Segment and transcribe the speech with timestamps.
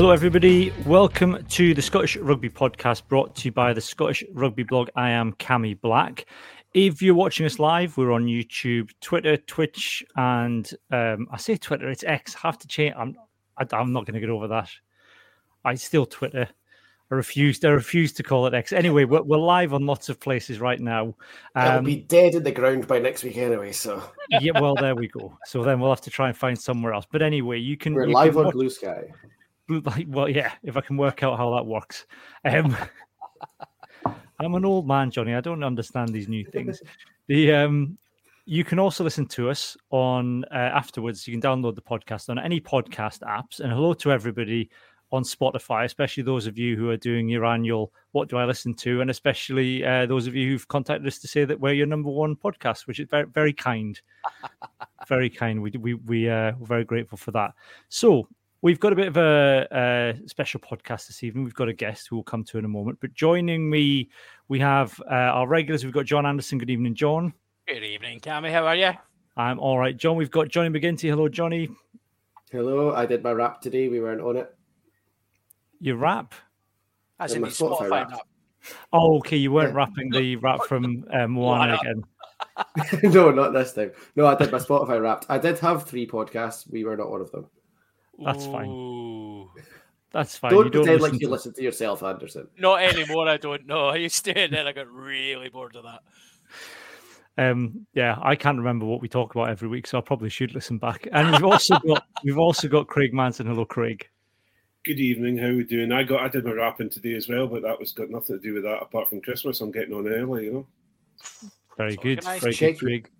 [0.00, 0.72] Hello, everybody.
[0.86, 4.88] Welcome to the Scottish Rugby Podcast brought to you by the Scottish Rugby blog.
[4.96, 6.24] I am Cammy Black.
[6.72, 11.90] If you're watching us live, we're on YouTube, Twitter, Twitch, and um, I say Twitter,
[11.90, 12.34] it's X.
[12.36, 12.94] I have to change.
[12.96, 13.14] I'm,
[13.58, 14.70] I, am i am not going to get over that.
[15.66, 16.48] I still Twitter.
[17.10, 17.62] I refuse.
[17.62, 18.72] I refuse to call it X.
[18.72, 21.14] Anyway, we're, we're live on lots of places right now.
[21.54, 23.72] Um, It'll be dead in the ground by next week anyway.
[23.72, 25.36] So yeah, well, there we go.
[25.44, 27.04] So then we'll have to try and find somewhere else.
[27.12, 27.92] But anyway, you can.
[27.92, 29.04] We're you live can on watch, Blue Sky.
[29.70, 30.52] Like, well, yeah.
[30.62, 32.06] If I can work out how that works.
[32.44, 32.76] Um,
[34.40, 35.34] I'm an old man, Johnny.
[35.34, 36.82] I don't understand these new things.
[37.28, 37.98] The um,
[38.46, 41.28] you can also listen to us on uh, afterwards.
[41.28, 43.60] You can download the podcast on any podcast apps.
[43.60, 44.70] And hello to everybody
[45.12, 48.74] on Spotify, especially those of you who are doing your annual "What do I listen
[48.74, 51.86] to?" and especially uh, those of you who've contacted us to say that we're your
[51.86, 54.00] number one podcast, which is very very kind,
[55.08, 55.60] very kind.
[55.62, 57.52] We we we uh, we're very grateful for that.
[57.88, 58.26] So
[58.62, 61.44] we've got a bit of a, a, special podcast this evening.
[61.44, 64.10] We've got a guest who will come to in a moment, but joining me,
[64.48, 65.84] we have uh, our regulars.
[65.84, 66.58] We've got John Anderson.
[66.58, 67.32] Good evening, John.
[67.66, 68.50] Good evening, Cammy.
[68.50, 68.92] How are you?
[69.36, 70.16] I'm all right, John.
[70.16, 71.08] We've got Johnny McGinty.
[71.08, 71.68] Hello, Johnny.
[72.50, 72.92] Hello.
[72.94, 73.88] I did my rap today.
[73.88, 74.54] We weren't on it.
[75.80, 76.34] Your rap?
[77.18, 78.10] As in, the Spotify, Spotify rap.
[78.10, 78.20] rap.
[78.92, 79.36] Oh, okay.
[79.36, 82.02] You weren't rapping the rap from um, Moana again.
[83.12, 83.92] no, not this time.
[84.16, 85.24] No, I did my Spotify rap.
[85.28, 86.70] I did have three podcasts.
[86.70, 87.46] We were not one of them.
[88.24, 88.52] That's Ooh.
[88.52, 89.64] fine.
[90.12, 90.50] That's fine.
[90.50, 91.28] Don't, you don't pretend like you to...
[91.28, 92.48] listen to yourself, Anderson.
[92.58, 93.28] Not anymore.
[93.28, 93.88] I don't know.
[93.88, 96.00] I used to, and then I got really bored of that.
[97.38, 100.54] Um, yeah, I can't remember what we talk about every week, so I probably should
[100.54, 101.08] listen back.
[101.12, 103.46] And we've also got we've also got Craig Manson.
[103.46, 104.06] Hello, Craig.
[104.84, 105.38] Good evening.
[105.38, 105.92] How are we doing?
[105.92, 108.42] I got I did my wrapping today as well, but that was got nothing to
[108.42, 109.60] do with that apart from Christmas.
[109.60, 110.66] I'm getting on early, you know.
[111.76, 112.24] Very good.
[112.24, 113.10] Very good, Craig.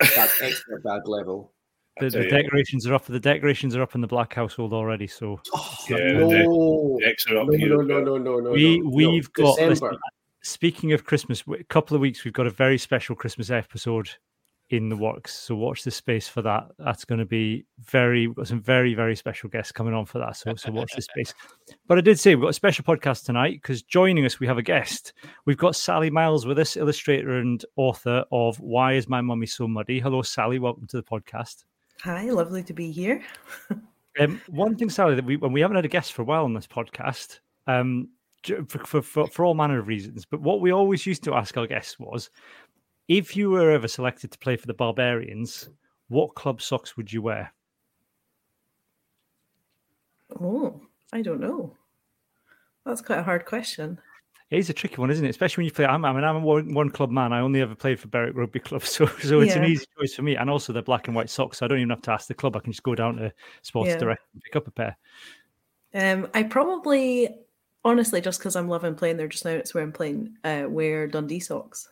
[0.16, 1.52] That's extra bad level.
[2.00, 3.04] The, the decorations are up.
[3.04, 5.06] The decorations are up in the Black household already.
[5.06, 6.28] So oh, yeah, no.
[6.98, 7.56] The decks are up no.
[7.56, 8.50] No, no, no, no, no.
[8.50, 9.44] We we've no.
[9.44, 9.68] got.
[9.68, 9.98] Listen,
[10.42, 14.10] speaking of Christmas, a couple of weeks we've got a very special Christmas episode
[14.70, 15.34] in the works.
[15.34, 16.68] So watch the space for that.
[16.78, 20.36] That's going to be very got some very very special guests coming on for that.
[20.36, 21.34] So so watch the space.
[21.86, 24.58] But I did say we've got a special podcast tonight because joining us we have
[24.58, 25.12] a guest.
[25.44, 29.66] We've got Sally Myles with us, illustrator and author of Why Is My Mummy So
[29.66, 29.98] Muddy?
[29.98, 30.58] Hello, Sally.
[30.58, 31.64] Welcome to the podcast.
[32.02, 33.22] Hi, lovely to be here.
[34.20, 36.44] um, one thing, Sally, that we when we haven't had a guest for a while
[36.44, 37.40] on this podcast.
[37.66, 38.08] Um,
[38.68, 40.24] for, for, for all manner of reasons.
[40.24, 42.30] But what we always used to ask our guests was
[43.08, 45.68] if you were ever selected to play for the Barbarians,
[46.08, 47.52] what club socks would you wear?
[50.40, 50.80] Oh,
[51.12, 51.76] I don't know.
[52.86, 54.00] That's quite a hard question.
[54.50, 55.28] It is a tricky one, isn't it?
[55.28, 55.86] Especially when you play.
[55.86, 57.32] I'm, I mean, I'm a one, one, club man.
[57.32, 59.62] I only ever played for Berwick Rugby Club, so so it's yeah.
[59.62, 60.36] an easy choice for me.
[60.36, 62.34] And also, they're black and white socks, so I don't even have to ask the
[62.34, 62.56] club.
[62.56, 63.98] I can just go down to Sports yeah.
[63.98, 64.96] Direct and pick up a pair.
[65.94, 67.28] Um, I probably,
[67.84, 70.34] honestly, just because I'm loving playing there just now, it's where I'm playing.
[70.42, 71.88] Uh, wear Dundee socks.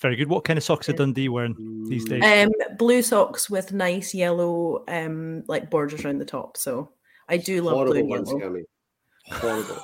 [0.00, 0.28] Very good.
[0.28, 2.22] What kind of socks are Dundee wearing these days?
[2.24, 6.56] Um, blue socks with nice yellow, um, like borders around the top.
[6.56, 6.90] So
[7.28, 8.62] I do love Horrible blue and yellow.
[9.32, 9.82] Horrible.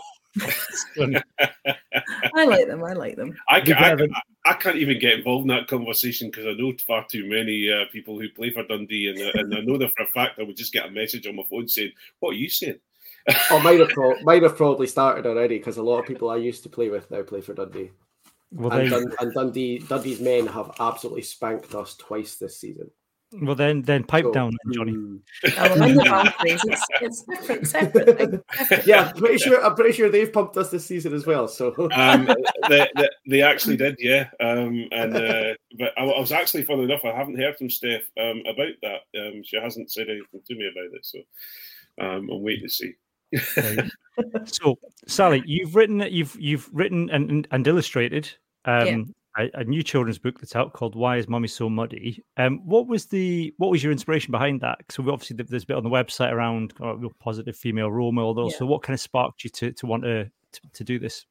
[2.34, 2.84] I like them.
[2.84, 3.36] I like them.
[3.48, 3.96] I, can, I,
[4.44, 7.84] I, can't even get involved in that conversation because I know far too many uh,
[7.92, 10.42] people who play for Dundee, and, uh, and I know that for a fact I
[10.42, 12.78] would just get a message on my phone saying, "What are you saying?"
[13.50, 16.36] oh, might have, pro- might have probably started already because a lot of people I
[16.36, 17.90] used to play with now play for Dundee.
[18.52, 22.90] Well, and, Dun- and Dundee Dundee's men have absolutely spanked us twice this season.
[23.32, 24.92] Well, then, then pipe so, down, Johnny.
[24.92, 25.20] Mm.
[25.58, 28.44] oh, it's, it's different, separate.
[28.86, 29.64] yeah, I'm pretty sure.
[29.64, 31.48] I'm pretty sure they've pumped us this season as well.
[31.48, 32.26] So um,
[32.68, 34.28] they, they, they, actually did, yeah.
[34.40, 38.02] Um, and uh, but I, I, was actually, funny enough, I haven't heard from Steph
[38.18, 39.00] um, about that.
[39.20, 41.18] Um, she hasn't said anything to me about it, so
[42.00, 42.94] um, I'm waiting to see.
[44.44, 48.30] so, Sally, you've written you've you've written and and illustrated
[48.66, 49.02] um, yeah.
[49.38, 52.86] A, a, new children's book that's out called "Why Is Mummy So Muddy." Um, what
[52.86, 54.78] was the what was your inspiration behind that?
[54.90, 58.50] So obviously there's a bit on the website around oh, positive female role model.
[58.50, 58.58] Yeah.
[58.58, 61.26] So what kind of sparked you to to want to to, to do this?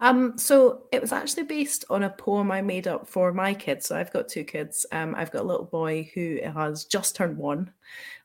[0.00, 3.86] Um, so it was actually based on a poem I made up for my kids.
[3.86, 4.86] So I've got two kids.
[4.92, 7.72] Um, I've got a little boy who has just turned one,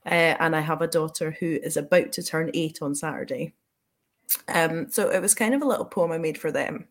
[0.06, 3.54] uh, and I have a daughter who is about to turn eight on Saturday.
[4.48, 6.88] Um, so it was kind of a little poem I made for them.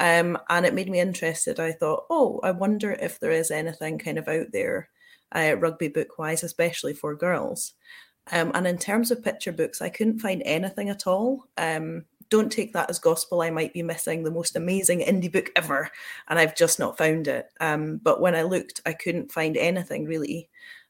[0.00, 1.60] Um, and it made me interested.
[1.60, 4.90] I thought, oh, I wonder if there is anything kind of out there,
[5.34, 7.74] uh, rugby book wise, especially for girls.
[8.32, 11.46] Um, and in terms of picture books, I couldn't find anything at all.
[11.56, 13.42] Um, don't take that as gospel.
[13.42, 15.90] I might be missing the most amazing indie book ever,
[16.28, 17.46] and I've just not found it.
[17.60, 20.48] Um, but when I looked, I couldn't find anything really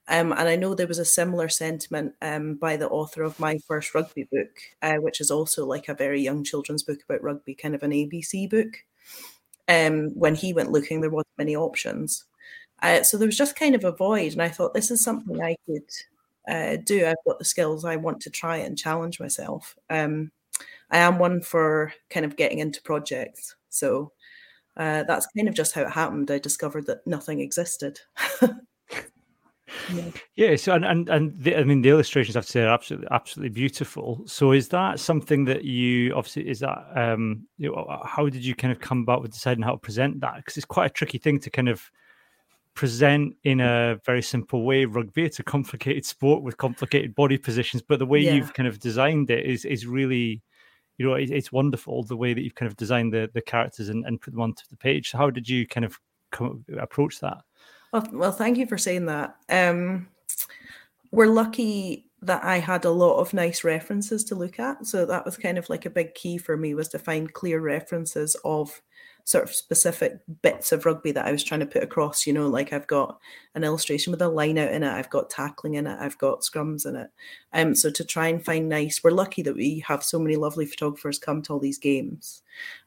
[0.08, 3.58] Um, and I know there was a similar sentiment um, by the author of my
[3.68, 4.50] first rugby book,
[4.82, 7.92] uh, which is also like a very young children's book about rugby, kind of an
[7.92, 8.78] ABC book.
[9.70, 12.24] Um, when he went looking, there wasn't many options.
[12.82, 14.32] Uh, so there was just kind of a void.
[14.32, 15.84] And I thought, this is something I could
[16.48, 17.06] uh, do.
[17.06, 17.84] I've got the skills.
[17.84, 19.76] I want to try and challenge myself.
[19.88, 20.32] Um,
[20.90, 23.54] I am one for kind of getting into projects.
[23.68, 24.12] So
[24.76, 26.30] uh, that's kind of just how it happened.
[26.30, 28.00] I discovered that nothing existed.
[29.92, 30.10] Yeah.
[30.36, 30.56] yeah.
[30.56, 33.08] So and and, and the, I mean the illustrations I have to say are absolutely
[33.10, 34.22] absolutely beautiful.
[34.26, 38.54] So is that something that you obviously is that um you know, how did you
[38.54, 40.36] kind of come about with deciding how to present that?
[40.36, 41.90] Because it's quite a tricky thing to kind of
[42.74, 44.84] present in a very simple way.
[44.84, 48.34] Rugby it's a complicated sport with complicated body positions, but the way yeah.
[48.34, 50.42] you've kind of designed it is is really
[50.98, 53.88] you know it, it's wonderful the way that you've kind of designed the the characters
[53.88, 55.10] and, and put them onto the page.
[55.10, 55.98] So how did you kind of
[56.30, 57.38] come, approach that?
[57.92, 59.36] Well, well, thank you for saying that.
[59.48, 60.08] Um,
[61.10, 64.86] we're lucky that I had a lot of nice references to look at.
[64.86, 67.60] So that was kind of like a big key for me was to find clear
[67.60, 68.80] references of
[69.24, 72.26] sort of specific bits of rugby that I was trying to put across.
[72.26, 73.18] You know, like I've got
[73.54, 76.40] an illustration with a line out in it, I've got tackling in it, I've got
[76.40, 77.10] scrums in it.
[77.52, 80.66] Um, so to try and find nice, we're lucky that we have so many lovely
[80.66, 82.42] photographers come to all these games.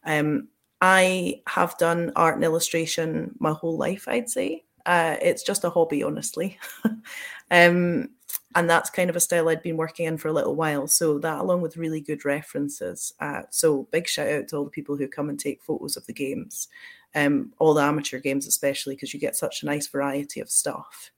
[0.05, 0.49] Um,
[0.81, 4.65] I have done art and illustration my whole life, I'd say.
[4.85, 6.57] Uh, it's just a hobby, honestly.
[7.51, 8.09] um,
[8.55, 10.87] and that's kind of a style I'd been working in for a little while.
[10.87, 13.13] So that, along with really good references.
[13.19, 16.05] Uh, so big shout out to all the people who come and take photos of
[16.05, 16.67] the games,
[17.15, 21.11] um, all the amateur games especially, because you get such a nice variety of stuff.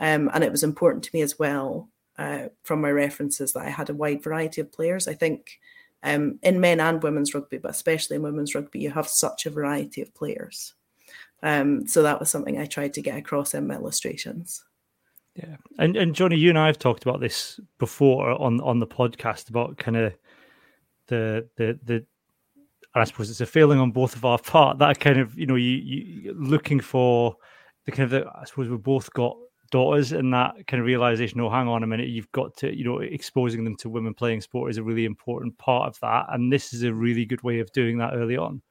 [0.00, 1.88] Um, and it was important to me as well
[2.18, 5.08] uh, from my references that I had a wide variety of players.
[5.08, 5.60] I think
[6.02, 9.50] um, in men and women's rugby, but especially in women's rugby, you have such a
[9.50, 10.74] variety of players.
[11.44, 14.64] Um, so that was something I tried to get across in my illustrations.
[15.36, 18.86] Yeah, and and Johnny, you and I have talked about this before on on the
[18.86, 20.14] podcast about kind of
[21.08, 22.06] the the the.
[22.96, 25.56] I suppose it's a failing on both of our part that kind of you know
[25.56, 27.36] you you looking for
[27.84, 29.36] the kind of the, I suppose we've both got
[29.72, 32.84] daughters and that kind of realization oh hang on a minute you've got to you
[32.84, 36.52] know exposing them to women playing sport is a really important part of that and
[36.52, 38.62] this is a really good way of doing that early on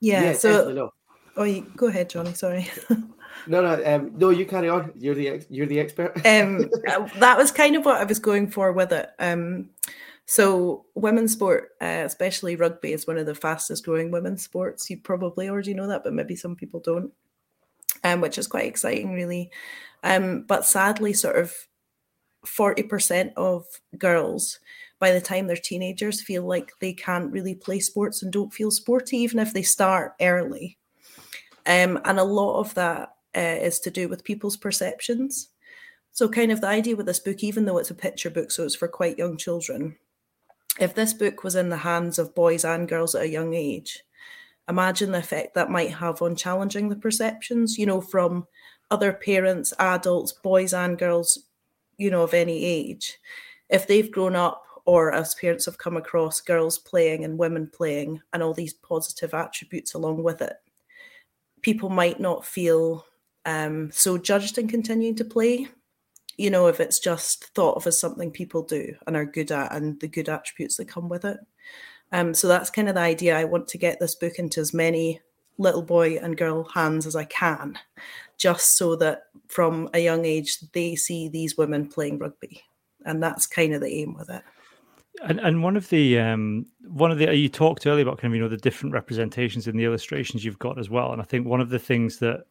[0.00, 0.90] yeah, yeah so
[1.38, 2.34] Oh, you, go ahead, Johnny.
[2.34, 2.68] Sorry.
[3.46, 4.30] no, no, um, no.
[4.30, 4.92] You carry on.
[4.96, 6.16] You're the you're the expert.
[6.26, 6.68] um,
[7.18, 9.08] that was kind of what I was going for with it.
[9.20, 9.70] Um,
[10.26, 14.90] so women's sport, uh, especially rugby, is one of the fastest growing women's sports.
[14.90, 17.12] You probably already know that, but maybe some people don't.
[18.02, 19.50] Um, which is quite exciting, really.
[20.02, 21.54] Um, but sadly, sort of
[22.44, 23.64] forty percent of
[23.96, 24.58] girls
[24.98, 28.72] by the time they're teenagers feel like they can't really play sports and don't feel
[28.72, 30.78] sporty, even if they start early.
[31.68, 35.50] Um, and a lot of that uh, is to do with people's perceptions.
[36.12, 38.64] So, kind of the idea with this book, even though it's a picture book, so
[38.64, 39.96] it's for quite young children,
[40.80, 44.02] if this book was in the hands of boys and girls at a young age,
[44.68, 48.46] imagine the effect that might have on challenging the perceptions, you know, from
[48.90, 51.38] other parents, adults, boys and girls,
[51.98, 53.18] you know, of any age.
[53.68, 58.22] If they've grown up or as parents have come across girls playing and women playing
[58.32, 60.56] and all these positive attributes along with it,
[61.62, 63.04] people might not feel
[63.46, 65.68] um, so judged in continuing to play.
[66.36, 69.74] You know, if it's just thought of as something people do and are good at
[69.74, 71.38] and the good attributes that come with it.
[72.12, 73.36] Um, so that's kind of the idea.
[73.36, 75.20] I want to get this book into as many
[75.58, 77.78] little boy and girl hands as I can,
[78.36, 82.62] just so that from a young age they see these women playing rugby.
[83.04, 84.42] And that's kind of the aim with it.
[85.24, 88.36] And and one of the um one of the you talked earlier about kind of
[88.36, 91.46] you know the different representations in the illustrations you've got as well, and I think
[91.46, 92.44] one of the things that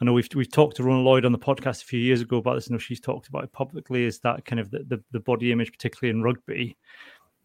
[0.00, 2.38] I know we've we've talked to Rhona Lloyd on the podcast a few years ago
[2.38, 2.68] about this.
[2.70, 4.04] I know she's talked about it publicly.
[4.04, 6.76] Is that kind of the, the, the body image, particularly in rugby,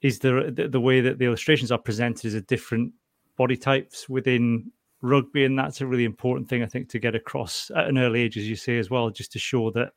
[0.01, 2.93] is the, the way that the illustrations are presented is a different
[3.37, 4.71] body types within
[5.01, 8.21] rugby, and that's a really important thing I think to get across at an early
[8.21, 9.91] age, as you say as well, just to show that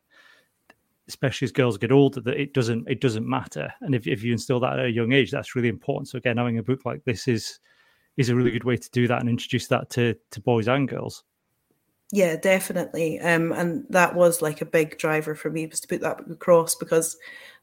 [1.10, 3.72] especially as girls get older, that it doesn't it doesn't matter.
[3.80, 6.08] And if, if you instill that at a young age, that's really important.
[6.08, 7.58] So again, having a book like this is
[8.16, 10.88] is a really good way to do that and introduce that to to boys and
[10.88, 11.24] girls.
[12.12, 13.20] Yeah, definitely.
[13.20, 16.74] Um, and that was like a big driver for me was to put that across
[16.74, 17.16] because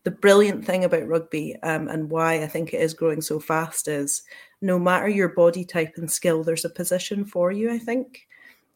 [0.03, 3.89] the brilliant thing about rugby um, and why I think it is growing so fast
[3.89, 4.23] is
[4.61, 7.69] no matter your body type and skill, there's a position for you.
[7.69, 8.27] I think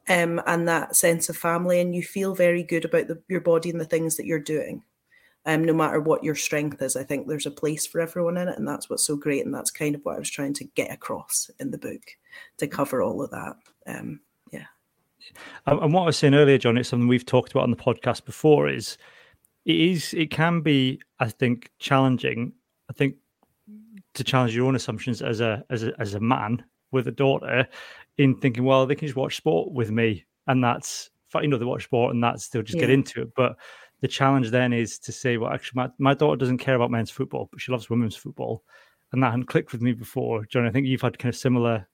[0.09, 3.69] um, and that sense of family, and you feel very good about the, your body
[3.69, 4.83] and the things that you're doing.
[5.45, 8.47] Um, no matter what your strength is, I think there's a place for everyone in
[8.47, 9.43] it, and that's what's so great.
[9.45, 12.01] And that's kind of what I was trying to get across in the book
[12.57, 13.55] to cover all of that.
[13.87, 14.19] Um,
[14.51, 14.65] yeah.
[15.65, 18.25] And what I was saying earlier, John, it's something we've talked about on the podcast
[18.25, 18.69] before.
[18.69, 18.97] Is
[19.65, 20.13] it is.
[20.13, 22.53] It can be, I think, challenging.
[22.89, 23.15] I think
[24.13, 27.67] to challenge your own assumptions as a as a as a man with a daughter,
[28.21, 31.09] in thinking, well, they can just watch sport with me, and that's
[31.41, 32.81] you know they watch sport, and that's they'll just yeah.
[32.81, 33.33] get into it.
[33.35, 33.57] But
[34.01, 37.11] the challenge then is to say, well, actually, my, my daughter doesn't care about men's
[37.11, 38.63] football, but she loves women's football,
[39.11, 40.45] and that hadn't clicked with me before.
[40.45, 41.87] John, I think you've had kind of similar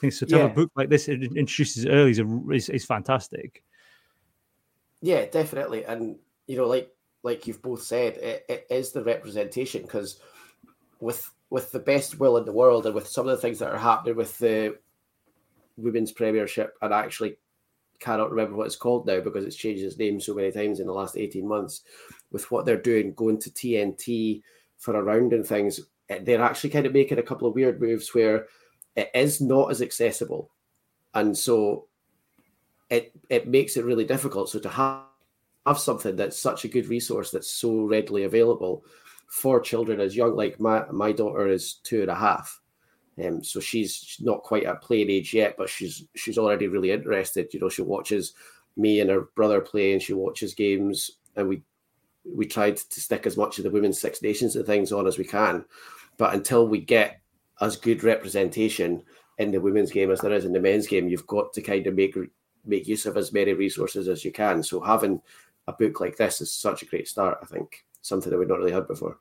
[0.00, 0.18] things.
[0.18, 0.42] So to yeah.
[0.42, 2.20] have a book like this, it introduces early is,
[2.52, 3.62] is, is fantastic.
[5.00, 6.16] Yeah, definitely, and
[6.46, 6.90] you know, like
[7.22, 10.20] like you've both said, it, it is the representation because
[11.00, 13.72] with with the best will in the world and with some of the things that
[13.72, 14.76] are happening with the
[15.76, 17.36] women's premiership and actually
[18.00, 20.86] cannot remember what it's called now because it's changed its name so many times in
[20.86, 21.82] the last 18 months
[22.32, 24.42] with what they're doing going to tnt
[24.78, 27.80] for a round and things eh, they're actually kind of making a couple of weird
[27.80, 28.46] moves where
[28.96, 30.50] it is not as accessible
[31.14, 31.86] and so
[32.90, 35.04] it it makes it really difficult so to have
[35.66, 38.84] have something that's such a good resource that's so readily available
[39.28, 40.36] for children as young.
[40.36, 42.60] Like my my daughter is two and a half,
[43.22, 47.52] um, so she's not quite at playing age yet, but she's she's already really interested.
[47.52, 48.34] You know, she watches
[48.76, 51.62] me and her brother play, and she watches games, and we
[52.24, 55.18] we tried to stick as much of the women's Six Nations and things on as
[55.18, 55.64] we can,
[56.16, 57.20] but until we get
[57.60, 59.02] as good representation
[59.38, 61.86] in the women's game as there is in the men's game, you've got to kind
[61.86, 62.16] of make
[62.64, 64.62] make use of as many resources as you can.
[64.62, 65.20] So having
[65.66, 67.38] a book like this is such a great start.
[67.42, 69.18] I think something that we've not really had before.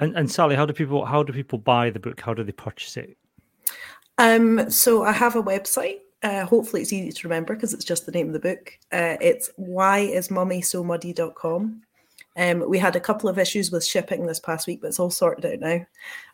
[0.00, 2.20] And, and Sally, how do people how do people buy the book?
[2.20, 3.16] How do they purchase it?
[4.18, 6.00] Um, so I have a website.
[6.22, 8.78] Uh, hopefully, it's easy to remember because it's just the name of the book.
[8.92, 11.82] Uh, it's whyismummysomuddy.com.
[12.36, 15.10] Um, we had a couple of issues with shipping this past week, but it's all
[15.10, 15.86] sorted out now.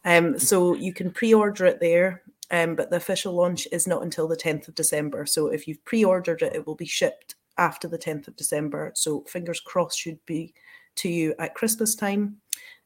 [0.05, 4.29] Um, so you can pre-order it there, um, but the official launch is not until
[4.29, 5.27] the 10th of December.
[5.27, 8.93] So if you've pre-ordered it, it will be shipped after the 10th of December.
[8.95, 10.55] So fingers crossed should be
[10.97, 12.37] to you at Christmas time.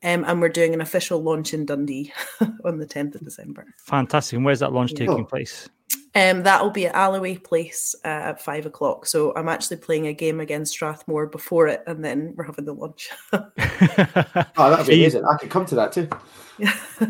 [0.04, 2.12] Um, and we're doing an official launch in Dundee
[2.64, 3.66] on the 10th of December.
[3.78, 4.36] Fantastic.
[4.36, 5.06] And where's that launch yeah.
[5.06, 5.68] taking place?
[6.14, 9.06] Um, that will be at Alloway Place uh, at five o'clock.
[9.06, 12.74] So I'm actually playing a game against Strathmore before it, and then we're having the
[12.74, 13.08] launch.
[13.32, 15.24] oh, that'd be amazing.
[15.24, 16.08] I could come to that too.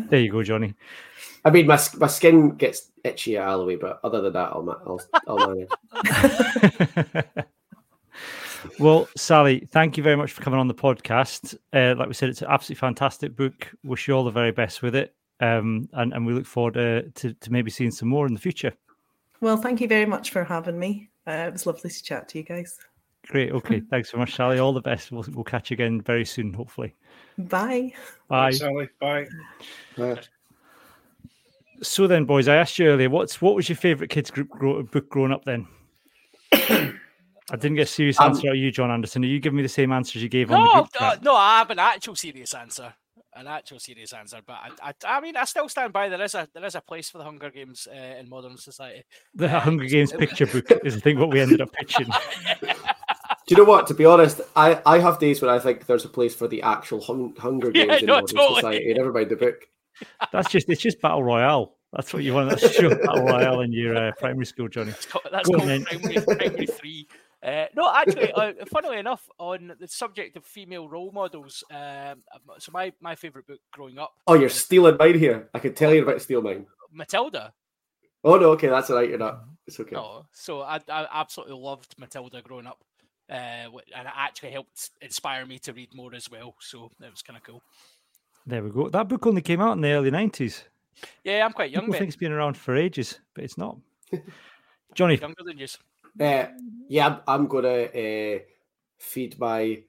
[0.09, 0.73] there you go, Johnny.
[1.43, 5.01] I mean, my my skin gets itchy at Alloway, but other than that, I'll I'll,
[5.27, 5.69] I'll manage.
[8.79, 11.55] Well, Sally, thank you very much for coming on the podcast.
[11.73, 13.71] Uh, like we said, it's an absolutely fantastic book.
[13.83, 17.09] Wish you all the very best with it, um, and and we look forward to,
[17.11, 18.73] to, to maybe seeing some more in the future.
[19.41, 21.09] Well, thank you very much for having me.
[21.27, 22.79] Uh, it was lovely to chat to you guys.
[23.27, 23.51] Great.
[23.51, 23.79] Okay.
[23.89, 24.59] Thanks so much, Sally.
[24.59, 25.11] All the best.
[25.11, 26.95] We'll, we'll catch you again very soon, hopefully.
[27.37, 27.93] Bye.
[28.27, 28.49] Bye.
[28.49, 28.89] Bye Sally.
[28.99, 29.27] Bye.
[29.97, 30.19] Bye.
[31.81, 34.83] So then, boys, I asked you earlier, what's what was your favourite kids group grow,
[34.83, 35.43] book growing up?
[35.43, 35.67] Then
[37.53, 39.23] I didn't get a serious um, answer out of you, John Anderson.
[39.23, 41.23] Are you giving me the same answers you gave no, on the group chat?
[41.23, 42.91] No, I have an actual serious answer,
[43.35, 44.39] an actual serious answer.
[44.43, 46.09] But I, I, I mean, I still stand by.
[46.09, 49.03] There is a there is a place for the Hunger Games uh, in modern society.
[49.35, 52.07] The uh, Hunger Games picture book is the thing what we ended up pitching.
[53.45, 53.85] Do you know what?
[53.87, 56.63] To be honest, I, I have days when I think there's a place for the
[56.63, 58.55] actual hung, Hunger Games yeah, in no, modern totally.
[58.55, 58.93] society.
[58.95, 59.67] Never mind the book.
[60.31, 61.75] That's just it's just battle royale.
[61.91, 62.49] That's what you want.
[62.49, 64.91] That's your battle royale in your uh, primary school, Johnny.
[64.91, 65.85] That's called primary,
[66.21, 67.07] primary three.
[67.43, 72.23] Uh, no, actually, uh, funnily enough, on the subject of female role models, um,
[72.57, 74.13] so my, my favourite book growing up.
[74.27, 75.49] Oh, you're stealing mine here.
[75.53, 76.65] I can tell you about steal mine.
[76.91, 77.53] Matilda.
[78.23, 79.09] Oh no, okay, that's all right.
[79.09, 79.43] You're not.
[79.67, 79.95] It's okay.
[79.95, 82.81] No, so I, I absolutely loved Matilda growing up,
[83.29, 86.55] uh, and it actually helped inspire me to read more as well.
[86.61, 87.61] So that was kind of cool.
[88.45, 88.87] There we go.
[88.87, 90.63] That book only came out in the early nineties.
[91.25, 91.93] Yeah, I'm quite young.
[91.93, 93.77] I think it's been around for ages, but it's not.
[94.95, 95.67] Johnny, younger than you.
[96.19, 96.45] Uh,
[96.87, 98.39] yeah, I'm, I'm going to uh,
[98.99, 99.83] feed my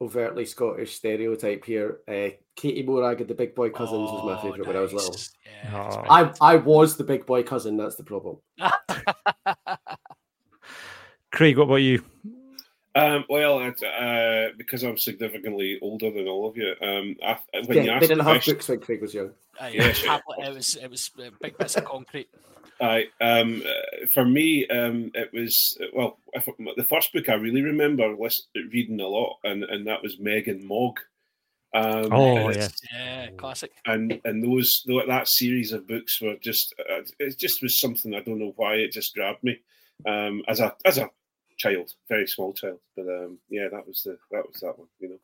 [0.00, 1.98] overtly Scottish stereotype here.
[2.08, 4.66] Uh, Katie Morag and the Big Boy Cousins oh, was my favourite nice.
[4.66, 5.16] when I was little.
[5.46, 6.04] Yeah, oh.
[6.10, 7.76] I I was the Big Boy cousin.
[7.76, 8.38] That's the problem.
[11.30, 12.02] Craig, what about you?
[12.94, 17.94] Um, well, uh, because I'm significantly older than all of you, um, I, when yeah,
[17.94, 19.30] you they didn't have books when Craig was young.
[19.60, 20.18] Uh, yeah, sure.
[20.38, 22.28] it was it was big bits of concrete.
[22.80, 27.62] I um, uh, for me, um, it was well if, the first book I really
[27.62, 28.14] remember
[28.72, 31.00] reading a lot, and, and that was Meg and Mog.
[31.74, 33.72] Um, oh yeah, yeah, classic.
[33.84, 38.20] And and those that series of books were just uh, it just was something I
[38.20, 39.60] don't know why it just grabbed me
[40.06, 41.10] um, as a as a
[41.58, 42.78] child, very small child.
[42.96, 44.88] But um, yeah, that was the that was that one.
[45.00, 45.18] You know,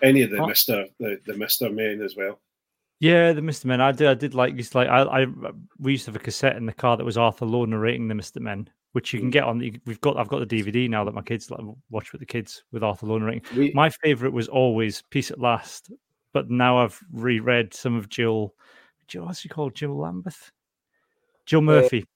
[0.00, 0.46] any of the oh.
[0.46, 2.38] Mister the the Mister Men as well.
[3.04, 3.82] Yeah, the Mister Men.
[3.82, 4.08] I did.
[4.08, 5.26] I did like used like I, I.
[5.78, 8.14] We used to have a cassette in the car that was Arthur Lowe narrating the
[8.14, 9.32] Mister Men, which you can mm.
[9.32, 9.58] get on.
[9.58, 12.26] The, we've got I've got the DVD now that my kids like, watch with the
[12.26, 13.44] kids with Arthur Lonering.
[13.54, 15.92] We, My favorite was always Peace at Last,
[16.32, 18.54] but now I've reread some of Jill.
[19.06, 19.74] Jill, what's she called?
[19.74, 20.50] Jill Lambeth,
[21.44, 22.06] Jill uh, Murphy.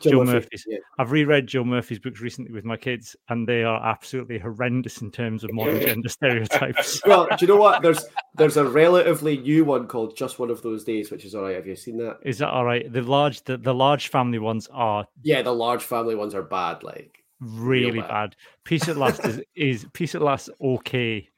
[0.00, 0.64] Jill Murphy's.
[0.66, 0.78] yeah.
[0.98, 5.10] I've reread Joe Murphy's books recently with my kids, and they are absolutely horrendous in
[5.10, 7.00] terms of modern gender stereotypes.
[7.06, 7.82] Well, do you know what?
[7.82, 8.04] There's
[8.34, 11.54] there's a relatively new one called Just One of Those Days, which is all right.
[11.54, 12.18] Have you seen that?
[12.22, 12.90] Is that all right?
[12.92, 16.82] The large, the, the large family ones are Yeah, the large family ones are bad.
[16.82, 18.08] Like, really bad.
[18.08, 18.36] bad.
[18.64, 21.28] Peace at Last is, is Peace at Last okay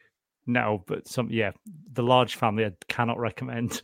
[0.47, 1.52] now, but some yeah,
[1.92, 3.83] the large family I cannot recommend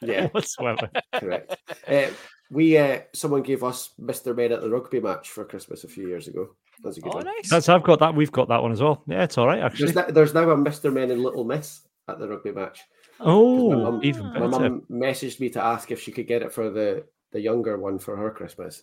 [0.00, 0.90] yeah, whatsoever.
[1.14, 1.56] correct.
[1.86, 2.06] Uh,
[2.50, 6.08] we uh, someone gave us Mister Men at the rugby match for Christmas a few
[6.08, 6.48] years ago.
[6.82, 7.24] That's a good Oh, one.
[7.24, 7.50] nice.
[7.50, 8.14] That's I've got that.
[8.14, 9.02] We've got that one as well.
[9.06, 9.92] Yeah, it's all right actually.
[9.92, 12.80] There's, now, there's now a Mister Men and Little Miss at the rugby match.
[13.18, 14.50] Oh, mum- even My better.
[14.50, 17.98] mum messaged me to ask if she could get it for the the younger one
[17.98, 18.82] for her Christmas,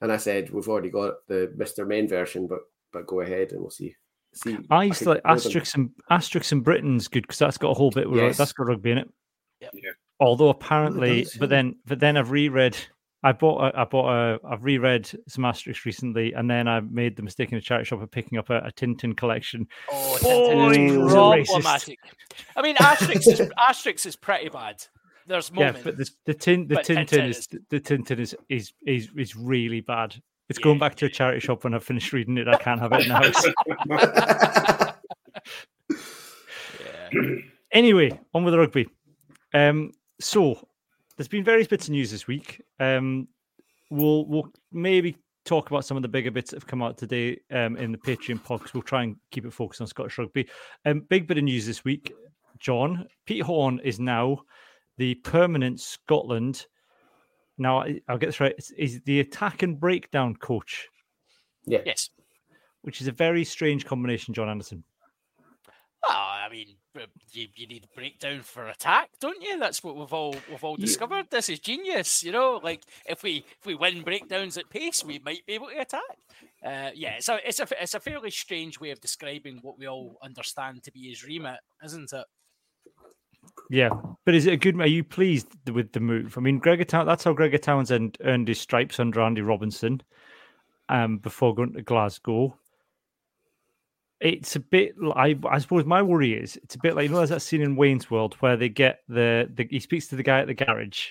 [0.00, 2.60] and I said we've already got the Mister Men version, but
[2.92, 3.96] but go ahead and we'll see.
[4.34, 5.38] See, I used could to like build.
[5.38, 8.38] Asterix and Asterix and Britain's good because that's got a whole bit where Yes.
[8.38, 9.10] that's got rugby in it.
[9.60, 9.70] Yep.
[9.74, 9.90] Yeah.
[10.22, 12.76] Although apparently, does, but then but then I've reread.
[13.24, 17.16] I bought a, I bought a I've reread some Asterix recently, and then I made
[17.16, 19.66] the mistake in a charity shop of picking up a, a Tintin collection.
[19.90, 21.98] Oh, Boy, Tintin is problematic.
[22.56, 24.76] I mean, Asterix is Asterix is pretty bad.
[25.26, 28.36] There's Yeah, but the the tin the But Tintin Tintin is is- the Tintin is
[28.48, 30.14] is is is really bad.
[30.48, 32.46] It's going back to a charity shop when I've finished reading it.
[32.46, 34.94] I can't have it in the house.
[37.14, 37.34] yeah.
[37.72, 38.88] Anyway, on with the rugby.
[39.54, 40.66] Um, so
[41.16, 42.62] there's been various bits of news this week.
[42.80, 43.28] Um,
[43.90, 47.38] we'll we'll maybe talk about some of the bigger bits that have come out today
[47.50, 50.48] um, in the Patreon pod 'cause we'll try and keep it focused on Scottish rugby.
[50.84, 52.12] Um, big bit of news this week,
[52.58, 53.06] John.
[53.26, 54.42] Pete Horne is now
[54.98, 56.66] the permanent Scotland.
[57.58, 58.54] Now I- I'll get this right.
[58.56, 60.88] Is, is the attack and breakdown coach,
[61.66, 62.10] Yes.
[62.82, 64.84] which is a very strange combination, John Anderson.
[66.08, 66.76] Well, I mean,
[67.32, 69.58] you, you need breakdown for attack, don't you?
[69.58, 71.26] That's what we've all we've all discovered.
[71.30, 72.60] This is genius, you know.
[72.62, 76.18] Like if we if we win breakdowns at pace, we might be able to attack.
[76.64, 79.88] Uh, yeah, it's a it's a it's a fairly strange way of describing what we
[79.88, 82.26] all understand to be his remit, isn't it?
[83.70, 83.90] Yeah,
[84.24, 84.80] but is it a good?
[84.80, 86.36] Are you pleased with the move?
[86.36, 87.06] I mean, Gregor Town.
[87.06, 90.02] That's how Gregor Townsend earned his stripes under Andy Robinson,
[90.88, 92.56] um, before going to Glasgow.
[94.22, 94.94] It's a bit.
[95.16, 97.60] I I suppose my worry is it's a bit like you know there's that scene
[97.60, 100.54] in Wayne's World where they get the, the he speaks to the guy at the
[100.54, 101.08] garage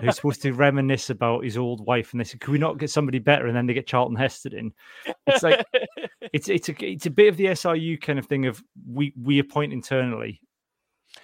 [0.00, 2.90] who's supposed to reminisce about his old wife and they say, "Could we not get
[2.90, 4.72] somebody better?" And then they get Charlton Heston in.
[5.26, 5.64] It's like
[6.32, 9.38] it's it's a it's a bit of the SRU kind of thing of we we
[9.38, 10.40] appoint internally,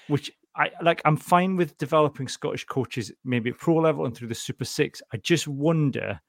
[0.07, 1.03] which I like.
[1.05, 5.03] I'm fine with developing Scottish coaches maybe at pro level and through the Super Six.
[5.13, 6.21] I just wonder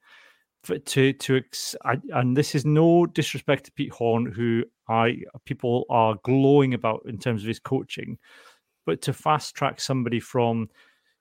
[0.62, 5.18] for to to ex- I, and this is no disrespect to Pete Horne, who I
[5.44, 8.18] people are glowing about in terms of his coaching,
[8.86, 10.68] but to fast track somebody from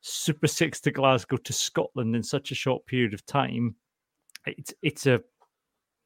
[0.01, 3.75] Super Six to Glasgow to Scotland in such a short period of time,
[4.45, 5.21] it's it's a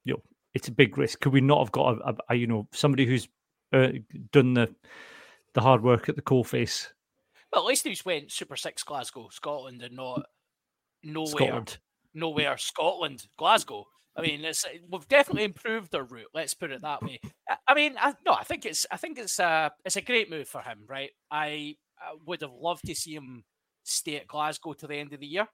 [0.04, 0.22] you know
[0.54, 1.22] it's a big risk.
[1.22, 3.28] Could we not have got a, a, a you know somebody who's
[3.72, 3.90] uh,
[4.32, 4.74] done the
[5.54, 6.88] the hard work at the coalface,
[7.54, 10.26] well, at least he's went Super Six Glasgow, Scotland, and not
[11.04, 11.78] nowhere Scotland?
[12.14, 13.86] nowhere Scotland, Glasgow.
[14.16, 16.28] I mean, it's we've definitely improved our route.
[16.34, 17.20] Let's put it that way.
[17.68, 20.48] I- mean, I, no, I think it's I think it's a it's a great move
[20.48, 21.10] for him, right?
[21.32, 23.44] I, I would have loved to see him
[23.84, 25.48] stay at Glasgow to the end of the year.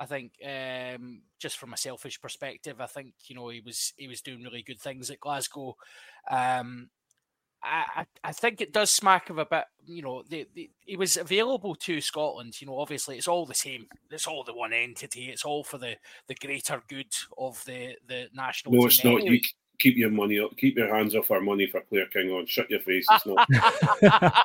[0.00, 4.06] I think um, just from a selfish perspective, I think you know he was he
[4.06, 5.74] was doing really good things at Glasgow.
[6.30, 6.90] Um,
[7.62, 10.96] I, I I think it does smack of a bit, you know, the, the, he
[10.96, 12.60] was available to Scotland.
[12.60, 13.86] You know, obviously it's all the same.
[14.10, 15.26] It's all the one entity.
[15.30, 15.96] It's all for the,
[16.28, 18.86] the greater good of the, the national No, team.
[18.88, 19.24] it's not.
[19.24, 19.40] You
[19.78, 20.56] keep your money up.
[20.56, 22.46] Keep your hands off our money for Blair Kinghorn.
[22.46, 23.06] Shut your face.
[23.10, 24.44] It's not.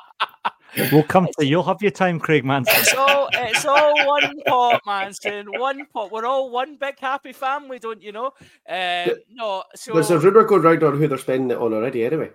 [0.90, 2.74] We'll come to you'll have your time, Craig Manson.
[2.76, 5.46] it's all it's all one pot, Manson.
[5.58, 6.10] One pot.
[6.10, 8.32] We're all one big happy family, don't you know?
[8.68, 12.04] Um, no, so There's a rumor going round on who they're spending it on already.
[12.04, 12.30] Anyway,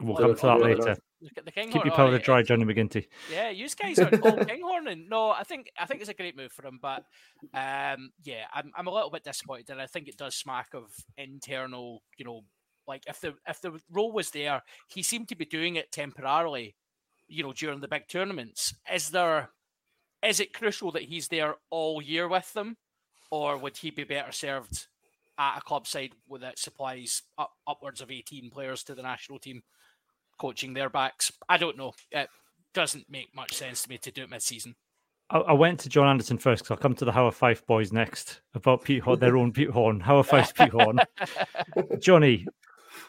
[0.00, 0.96] We'll Well, come to that later.
[1.20, 1.72] the Kinghorn.
[1.72, 3.08] Keep your powder yeah, dry, Johnny McGinty.
[3.32, 5.08] Yeah, you guys are all kinghorning.
[5.08, 7.04] No, I think I think it's a great move for him, but
[7.52, 10.92] um, yeah, I'm I'm a little bit disappointed, and I think it does smack of
[11.16, 12.02] internal.
[12.16, 12.44] You know,
[12.86, 16.76] like if the if the role was there, he seemed to be doing it temporarily.
[17.26, 19.50] You know, during the big tournaments, is there
[20.22, 22.76] is it crucial that he's there all year with them,
[23.30, 24.86] or would he be better served
[25.38, 29.38] at a club side with that supplies up, upwards of 18 players to the national
[29.38, 29.62] team,
[30.38, 31.32] coaching their backs?
[31.48, 31.92] I don't know.
[32.10, 32.28] It
[32.74, 34.74] doesn't make much sense to me to do it mid-season.
[35.30, 37.92] I, I went to John Anderson first because I'll come to the Howe Fife boys
[37.92, 40.00] next about Pete Horne, their own Pete Horne.
[40.00, 41.00] Howe Fife Pete Horne.
[41.98, 42.46] Johnny,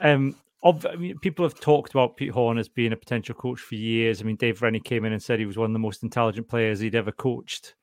[0.01, 3.59] um, of, I mean, people have talked about Pete Horne as being a potential coach
[3.59, 4.21] for years.
[4.21, 6.49] I mean, Dave Rennie came in and said he was one of the most intelligent
[6.49, 7.75] players he'd ever coached.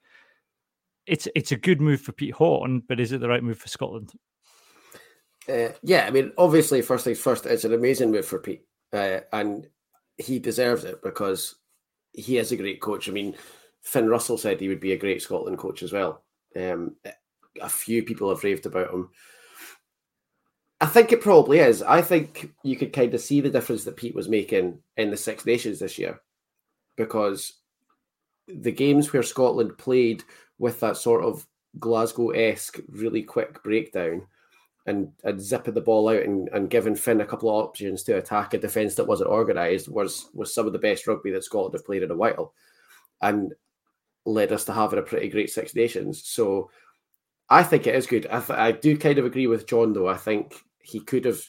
[1.06, 3.68] It's it's a good move for Pete Horne, but is it the right move for
[3.68, 4.12] Scotland?
[5.48, 9.20] Uh, yeah, I mean, obviously, first things first, it's an amazing move for Pete, uh,
[9.32, 9.66] and
[10.18, 11.56] he deserves it because
[12.12, 13.08] he is a great coach.
[13.08, 13.34] I mean,
[13.82, 16.22] Finn Russell said he would be a great Scotland coach as well.
[16.56, 16.96] Um,
[17.60, 19.10] a few people have raved about him.
[20.80, 21.82] I think it probably is.
[21.82, 25.16] I think you could kind of see the difference that Pete was making in the
[25.16, 26.20] Six Nations this year
[26.96, 27.54] because
[28.48, 30.22] the games where Scotland played
[30.58, 31.46] with that sort of
[31.78, 34.26] Glasgow esque, really quick breakdown
[34.86, 38.16] and, and zipping the ball out and, and giving Finn a couple of options to
[38.16, 41.74] attack a defence that wasn't organised was was some of the best rugby that Scotland
[41.74, 42.54] have played in a while.
[43.20, 43.52] And
[44.26, 46.22] led us to having a pretty great Six Nations.
[46.24, 46.70] So
[47.48, 48.26] I think it is good.
[48.26, 50.08] I, th- I do kind of agree with John, though.
[50.08, 51.40] I think he could have.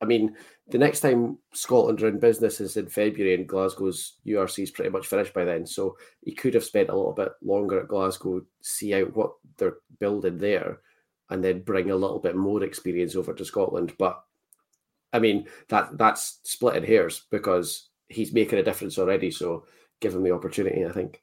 [0.00, 0.34] I mean,
[0.68, 4.90] the next time Scotland are in business is in February, and Glasgow's URC is pretty
[4.90, 5.66] much finished by then.
[5.66, 9.78] So he could have spent a little bit longer at Glasgow, see out what they're
[9.98, 10.78] building there,
[11.30, 13.94] and then bring a little bit more experience over to Scotland.
[13.98, 14.22] But
[15.12, 19.30] I mean, that that's splitting hairs because he's making a difference already.
[19.30, 19.64] So
[20.00, 21.22] give him the opportunity, I think.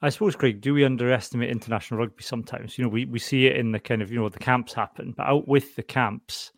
[0.00, 2.76] I suppose, Craig, do we underestimate international rugby sometimes?
[2.76, 5.14] You know, we, we see it in the kind of, you know, the camps happen,
[5.16, 6.50] but out with the camps,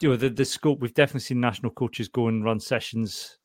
[0.00, 3.38] you know, the, the scope, we've definitely seen national coaches go and run sessions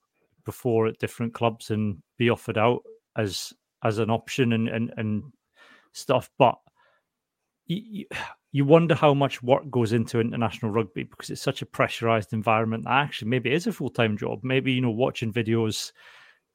[0.46, 2.84] before at different clubs and be offered out
[3.16, 5.24] as as an option and and, and
[5.94, 6.30] stuff.
[6.38, 6.56] But
[7.66, 8.06] you,
[8.54, 12.84] you wonder how much work goes into international rugby because it's such a pressurized environment
[12.84, 14.40] that actually maybe it is a full time job.
[14.44, 15.92] Maybe, you know, watching videos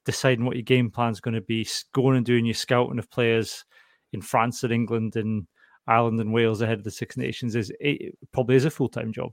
[0.04, 3.10] deciding what your game plan is going to be, going and doing your scouting of
[3.10, 3.64] players
[4.12, 5.46] in France and England and
[5.86, 9.12] Ireland and Wales ahead of the Six Nations is it probably is a full time
[9.12, 9.32] job.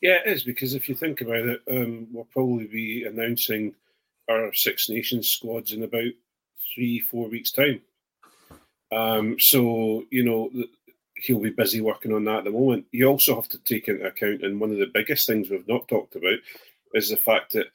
[0.00, 3.74] Yeah, it is because if you think about it, um, we'll probably be announcing
[4.28, 6.12] our Six Nations squads in about
[6.74, 7.80] three, four weeks' time.
[8.94, 10.50] Um, so you know
[11.16, 12.86] he'll be busy working on that at the moment.
[12.92, 15.88] You also have to take into account, and one of the biggest things we've not
[15.88, 16.38] talked about
[16.92, 17.66] is the fact that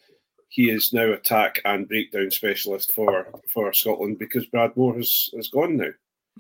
[0.50, 5.48] he is now attack and breakdown specialist for for Scotland because Brad Mooar has has
[5.48, 5.92] gone now,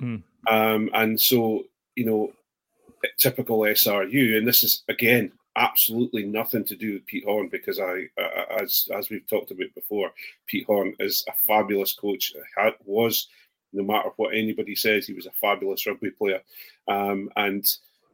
[0.01, 0.23] mm.
[0.49, 1.65] um, and so
[1.95, 2.31] you know,
[3.17, 8.03] typical SRU, and this is again absolutely nothing to do with Pete Horne because I,
[8.17, 10.11] uh, as as we've talked about before,
[10.47, 12.33] Pete Horne is a fabulous coach.
[12.55, 13.27] Had, was
[13.73, 16.41] no matter what anybody says, he was a fabulous rugby player,
[16.87, 17.65] um, and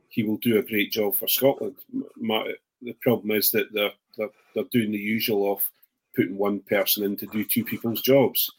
[0.10, 1.76] he will do a great job for Scotland.
[2.16, 5.70] My, the problem is that they're, they're, they're doing the usual of
[6.16, 8.52] putting one person in to do two people's jobs.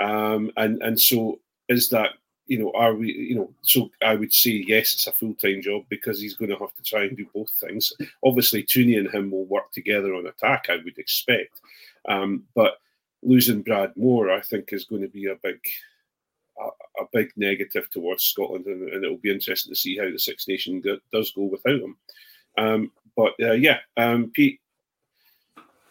[0.00, 2.10] Um, and and so is that
[2.46, 5.60] you know are we you know so I would say yes it's a full time
[5.60, 7.92] job because he's going to have to try and do both things.
[8.24, 10.66] Obviously, Tooney and him will work together on attack.
[10.68, 11.60] I would expect,
[12.08, 12.78] um, but
[13.22, 15.58] losing Brad Mooar I think is going to be a big
[16.60, 20.46] a, big negative towards Scotland, and, and, it'll be interesting to see how the Six
[20.46, 21.96] Nation go, does go without him.
[22.58, 24.60] Um, but uh, yeah, um, Pete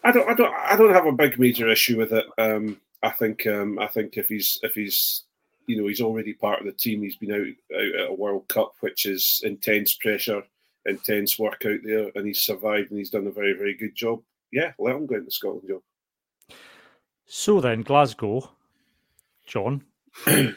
[0.04, 2.26] I don't, I don't, I don't have a big major issue with it.
[2.38, 5.24] Um, I think, um, I think if he's, if he's,
[5.66, 7.02] you know, he's already part of the team.
[7.02, 10.42] He's been out, out at a World Cup, which is intense pressure,
[10.86, 14.22] intense work out there, and he's survived and he's done a very, very good job.
[14.50, 15.82] Yeah, let him go into Scotland job.
[17.26, 18.50] So then, Glasgow,
[19.46, 19.82] John,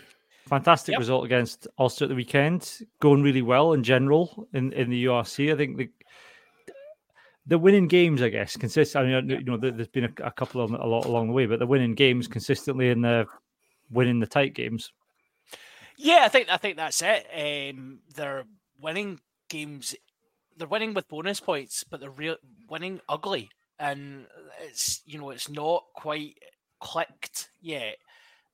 [0.48, 1.00] fantastic yep.
[1.00, 5.54] result against Ulster at the weekend, going really well in general in, in the URC.
[5.54, 5.90] I think the
[7.48, 8.96] the winning games, I guess, consist.
[8.96, 11.48] I mean, you know, there's been a, a couple of a lot along the way,
[11.48, 13.26] but the winning games consistently in the
[13.90, 14.92] winning the tight games.
[15.98, 17.26] Yeah, I think I think that's it.
[17.76, 18.46] Um, they're
[18.80, 19.20] winning
[19.50, 19.96] games.
[20.58, 22.38] They're winning with bonus points, but they're real
[22.70, 24.28] winning ugly, and
[24.62, 26.36] it's you know it's not quite
[26.80, 27.98] clicked yet.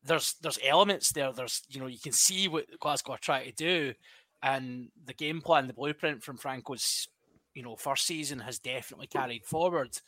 [0.03, 1.31] There's there's elements there.
[1.31, 3.93] There's you know you can see what Glasgow are trying to do,
[4.41, 7.07] and the game plan, the blueprint from Franco's
[7.53, 9.99] you know first season has definitely carried forward,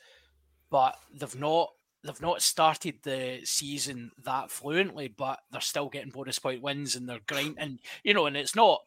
[0.70, 1.70] but they've not
[2.04, 7.08] they've not started the season that fluently, but they're still getting bonus point wins and
[7.10, 7.80] they're grinding.
[8.04, 8.82] You know, and it's not.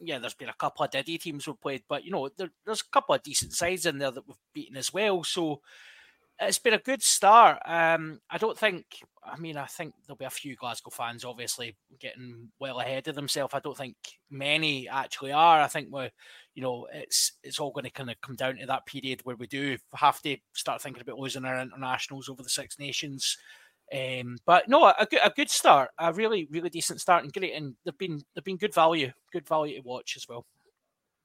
[0.00, 2.80] Yeah, there's been a couple of Diddy teams we've played, but you know, there, there's
[2.80, 5.22] a couple of decent sides in there that we've beaten as well.
[5.24, 5.60] So
[6.40, 7.58] it's been a good start.
[7.66, 8.86] Um, I don't think.
[9.24, 13.14] I mean, I think there'll be a few Glasgow fans obviously getting well ahead of
[13.14, 13.54] themselves.
[13.54, 13.96] I don't think
[14.30, 15.62] many actually are.
[15.62, 16.10] I think we're,
[16.54, 19.36] you know, it's it's all going to kind of come down to that period where
[19.36, 23.38] we do have to start thinking about losing our internationals over the Six Nations.
[23.94, 27.54] Um, but no, a good, a good start, a really, really decent start, and great.
[27.54, 30.44] And they've been they've been good value, good value to watch as well.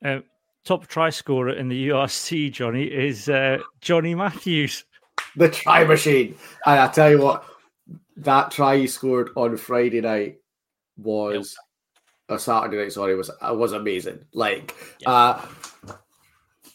[0.04, 0.20] Uh,
[0.64, 4.86] top try scorer in the URC, Johnny, is uh, Johnny Matthews.
[5.36, 6.36] The try machine.
[6.66, 7.46] And I tell you what,
[8.18, 10.40] that try he scored on Friday night
[10.98, 11.56] was
[12.28, 12.94] a Saturday night.
[12.94, 14.26] Sorry, was uh, was amazing.
[14.34, 15.46] Like uh,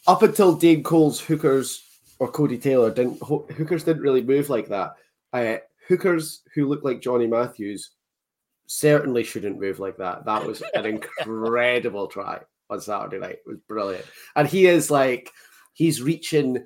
[0.07, 1.83] up until Dane Coles hookers
[2.19, 4.95] or Codie Taylor didn't hookers didn't really move like that.
[5.33, 7.91] Uh, hookers who look like Johnny Matthews
[8.67, 10.25] certainly shouldn't move like that.
[10.25, 10.85] That was an
[11.23, 12.39] incredible try
[12.69, 13.39] on Saturday night.
[13.45, 14.05] It was brilliant.
[14.35, 15.31] And he is like,
[15.73, 16.65] he's reaching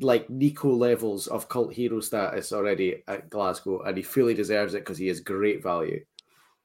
[0.00, 4.80] like Nico levels of cult hero status already at Glasgow, and he fully deserves it
[4.80, 6.04] because he has great value.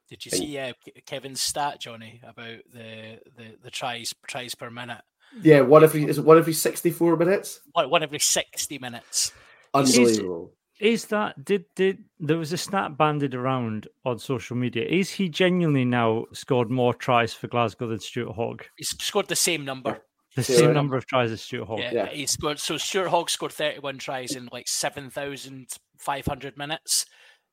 [0.08, 0.72] Did you see uh,
[1.06, 5.00] Kevin's stat, Johnny, about the, the the tries tries per minute?
[5.40, 7.60] Yeah, one every is it one every sixty four minutes?
[7.72, 9.32] One, one every sixty minutes.
[9.72, 10.52] Unbelievable.
[10.78, 14.84] Is, is that did did there was a stat banded around on social media?
[14.84, 18.64] Is he genuinely now scored more tries for Glasgow than Stuart Hogg?
[18.76, 20.02] He's scored the same number.
[20.34, 21.78] The same number of tries as Stuart Hogg.
[21.80, 22.06] Yeah, yeah.
[22.06, 22.58] he scored.
[22.58, 25.68] So Stuart Hogg scored thirty-one tries in like seven thousand
[25.98, 27.04] five hundred minutes.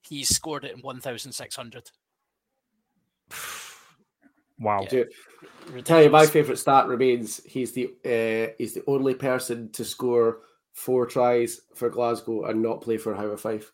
[0.02, 1.90] He scored it in one thousand six hundred.
[4.62, 4.86] Wow!
[4.92, 5.06] Yeah.
[5.86, 10.40] Tell you, my favorite stat remains he's the uh, he's the only person to score
[10.74, 13.72] four tries for Glasgow and not play for Howe Fife.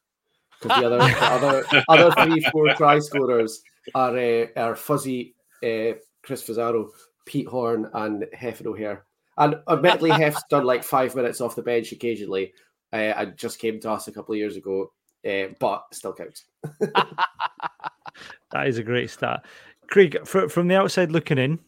[0.62, 3.64] Because the other other other three four try scorers
[3.94, 6.90] are uh, are Fuzzy, uh, Chris Fusaro,
[7.26, 9.06] Pete Horne, and Hefin O'Hare.
[9.38, 12.54] And admittedly, Hef's done like five minutes off the bench occasionally.
[12.94, 14.92] Uh, and just came to us a couple of years ago,
[15.28, 16.46] uh, but still counts.
[16.80, 19.44] that is a great stat.
[19.88, 21.60] Craig, for, from the outside looking in,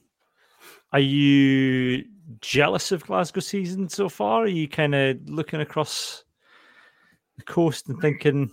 [0.93, 2.05] are you
[2.39, 4.43] jealous of Glasgow season so far?
[4.43, 6.23] Are you kind of looking across
[7.35, 8.51] the coast and thinking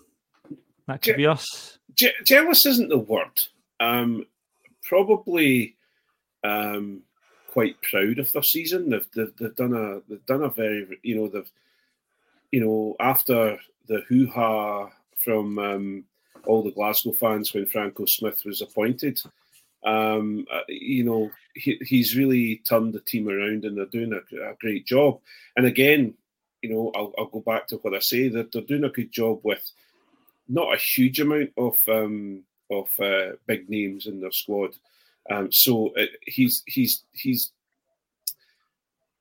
[0.89, 1.79] that could Je- be us?
[1.95, 3.41] Je- jealous isn't the word.
[3.79, 4.27] Um,
[4.83, 5.77] probably
[6.45, 7.03] um,
[7.49, 8.91] quite proud of their season.
[8.91, 11.51] They've, they've, they've done a they've done a very you know they've
[12.53, 14.91] you know after the hoo ha
[15.25, 16.05] from um,
[16.47, 19.21] all the Glasgow fans when Franco Smith was appointed.
[19.85, 24.51] Um, uh, you know, he, he's really turned the team around and they're doing a,
[24.51, 25.21] a great job.
[25.57, 26.15] And again,
[26.63, 29.13] you know, I'll, I'll, go back to what I say that they're doing a good
[29.13, 29.71] job with
[30.49, 34.75] not a huge amount of um, of uh, big names in their squad.
[35.31, 37.53] Um, so uh, he's he's he's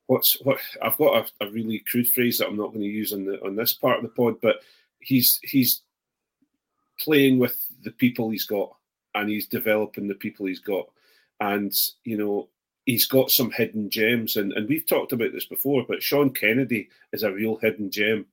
[0.08, 3.14] what's what I've got a, a, really crude phrase that I'm not going to use
[3.14, 4.58] on the on this part of the pod, but
[5.00, 5.82] he's he's
[7.00, 8.76] playing with the people he's got
[9.16, 10.88] and he's developing the people he's got.
[11.40, 12.50] And, you know,
[12.86, 14.38] he's got some hidden gems.
[14.38, 18.26] And, and we've talked about this before, but Sean Kennedy is a real hidden gem.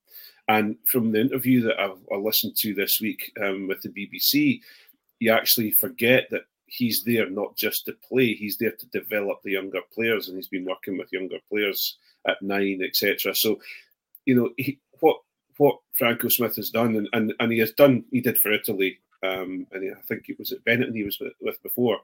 [0.49, 4.61] And from the interview that I've, I listened to this week um, with the BBC,
[5.19, 9.53] you actually forget that he's there not just to play, he's there to develop the
[9.53, 10.29] younger players.
[10.29, 13.35] And he's been working with younger players at nine, etc.
[13.35, 13.61] So,
[14.25, 15.19] you know, he, what
[15.57, 18.99] what Franco Smith has done, and, and, and he has done, he did for Italy
[19.23, 21.99] um, and I think it was at Benetton he was with, with before.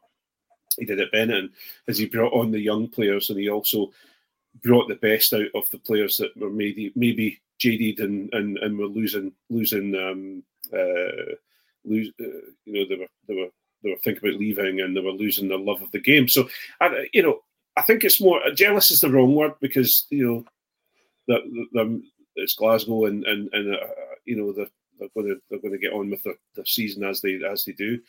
[0.79, 1.51] He did at Benetton
[1.89, 3.93] as he brought on the young players, and he also
[4.63, 8.79] brought the best out of the players that were maybe maybe jaded and and, and
[8.79, 11.35] were losing losing um, uh,
[11.85, 13.49] lose uh, you know they were they were
[13.87, 16.29] they were thinking about leaving and they were losing the love of the game.
[16.29, 16.49] So
[16.81, 17.41] I, you know
[17.77, 20.45] I think it's more jealous is the wrong word because you know
[21.29, 22.03] that
[22.37, 23.87] it's Glasgow and and and uh,
[24.25, 24.69] you know the
[24.99, 27.65] they're going to they're going to get on with their, their season as they as
[27.65, 28.01] they do.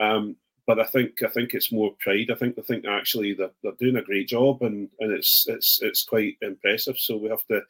[0.00, 2.30] Um, but I think I think it's more pride.
[2.30, 5.80] I think they think actually they're, they're doing a great job and, and it's it's
[5.82, 6.98] it's quite impressive.
[6.98, 7.62] So we have to,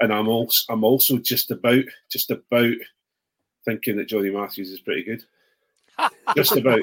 [0.00, 2.74] and I'm also I'm also just about just about
[3.64, 5.24] thinking that Johnny Matthews is pretty good.
[6.36, 6.80] Just about.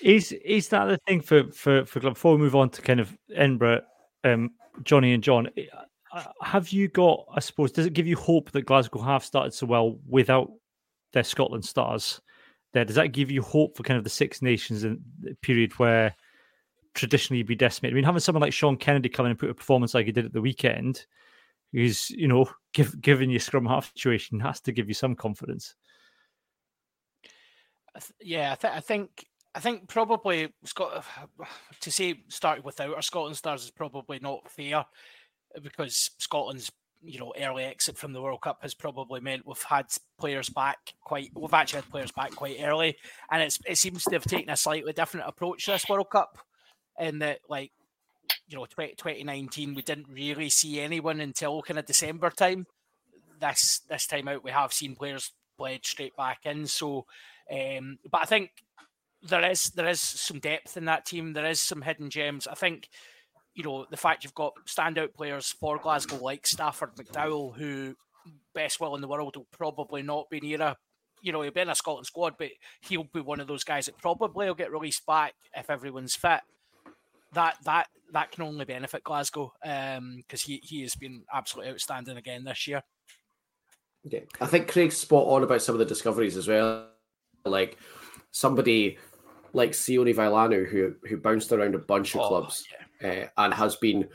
[0.00, 3.16] is is that the thing for for for before we move on to kind of
[3.34, 3.82] Edinburgh,
[4.24, 4.50] um,
[4.82, 5.48] Johnny and John?
[6.12, 9.54] Uh, have you got, I suppose, does it give you hope that Glasgow have started
[9.54, 10.50] so well without
[11.12, 12.20] their Scotland stars?
[12.74, 14.98] There, does that give you hope for kind of the Six Nations the
[15.40, 16.14] period where
[16.94, 17.94] traditionally you'd be decimated?
[17.94, 20.12] I mean, having someone like Sean Kennedy come in and put a performance like he
[20.12, 21.06] did at the weekend,
[21.72, 25.74] who's you know, give, given your scrum half situation, has to give you some confidence.
[28.20, 31.04] Yeah, I, th- I think I think probably Scott
[31.80, 34.84] to say started without our Scotland stars is probably not fair
[35.54, 36.70] eh, because Scotland's
[37.04, 39.86] you know early exit from the World Cup has probably meant we've had
[40.18, 41.30] players back quite.
[41.34, 42.96] We've actually had players back quite early,
[43.30, 46.38] and it's it seems to have taken a slightly different approach to this World Cup,
[46.98, 47.72] in that like
[48.48, 52.66] you know 20, 2019 we didn't really see anyone until kind of December time.
[53.40, 56.66] this this time out we have seen players bled straight back in.
[56.66, 57.06] So,
[57.52, 58.50] um, but I think
[59.22, 61.32] there is there is some depth in that team.
[61.32, 62.46] There is some hidden gems.
[62.46, 62.88] I think
[63.54, 67.94] you know the fact you've got standout players for Glasgow like Stafford McDowell, who
[68.54, 70.76] best will in the world will probably not be near a
[71.20, 73.86] you know he'll be in a Scotland squad, but he'll be one of those guys
[73.86, 76.40] that probably will get released back if everyone's fit.
[77.32, 82.16] That that that can only benefit Glasgow because um, he he has been absolutely outstanding
[82.16, 82.82] again this year.
[84.04, 86.88] Yeah, I think Craig's spot on about some of the discoveries as well.
[87.44, 87.78] Like
[88.30, 88.98] somebody
[89.52, 92.64] like Sione Vailanu, who who bounced around a bunch of oh, clubs
[93.00, 93.08] yeah.
[93.08, 94.08] uh, and has been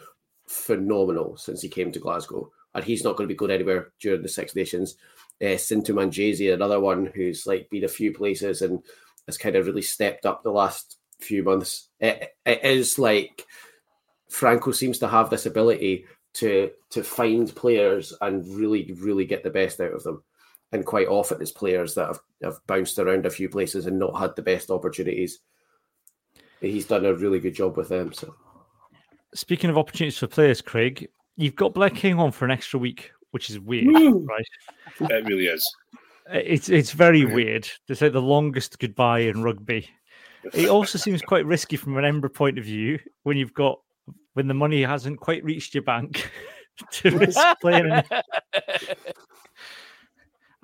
[0.47, 2.51] phenomenal since he came to Glasgow.
[2.73, 4.97] And he's not going to be going anywhere during the Six Nations.
[5.41, 8.83] Uh, Sintu Manjezi, another one who's like been a few places and
[9.25, 11.89] has kind of really stepped up the last few months.
[11.99, 13.45] it, it is like
[14.29, 19.49] Franco seems to have this ability to to find players and really really get the
[19.49, 20.23] best out of them.
[20.71, 24.19] And quite often it's players that have, have bounced around a few places and not
[24.19, 25.39] had the best opportunities.
[26.59, 28.11] He's done a really good job with them.
[28.13, 28.35] So
[29.33, 33.49] speaking of opportunities for players, Craig, you've got Blair Kinghorn for an extra week, which
[33.49, 34.25] is weird, Woo!
[34.25, 35.11] right?
[35.11, 35.65] It really is.
[36.29, 37.69] Uh, it's it's very weird.
[37.87, 39.89] To say the longest goodbye in rugby.
[40.53, 43.79] It also seems quite risky from an Ember point of view when you've got
[44.33, 46.29] when the money hasn't quite reached your bank
[46.91, 48.03] to risk playing.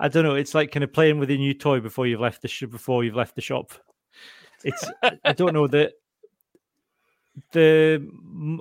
[0.04, 0.34] I don't know.
[0.34, 3.04] It's like kind of playing with a new toy before you've left the sh- before
[3.04, 3.72] you've left the shop.
[4.62, 4.84] It's
[5.24, 5.94] I don't know that
[7.52, 8.06] the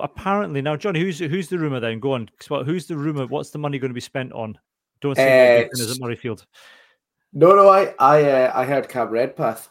[0.01, 3.59] apparently now Johnny who's who's the rumor then go on who's the rumor what's the
[3.59, 4.57] money going to be spent on
[5.01, 6.45] don't say uh, as at Murrayfield
[7.33, 9.69] no no I I uh, I heard Cam Redpath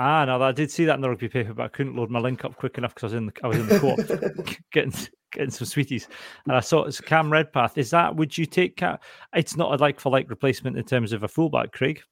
[0.00, 2.20] Ah, no, I did see that in the rugby paper, but I couldn't load my
[2.20, 4.92] link up quick enough because I was in the I was in the court getting
[5.32, 6.08] getting some sweeties,
[6.44, 7.78] and I saw it's Cam Redpath.
[7.78, 8.76] Is that would you take?
[8.76, 8.98] Cam?
[9.34, 12.02] It's not a like for like replacement in terms of a fullback, Craig.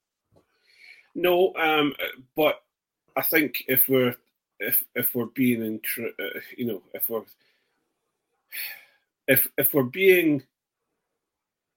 [1.14, 1.94] No, um,
[2.34, 2.62] but
[3.16, 4.14] I think if we're
[4.60, 7.22] if if we're being in, uh, you know, if we're
[9.28, 10.42] if if we're being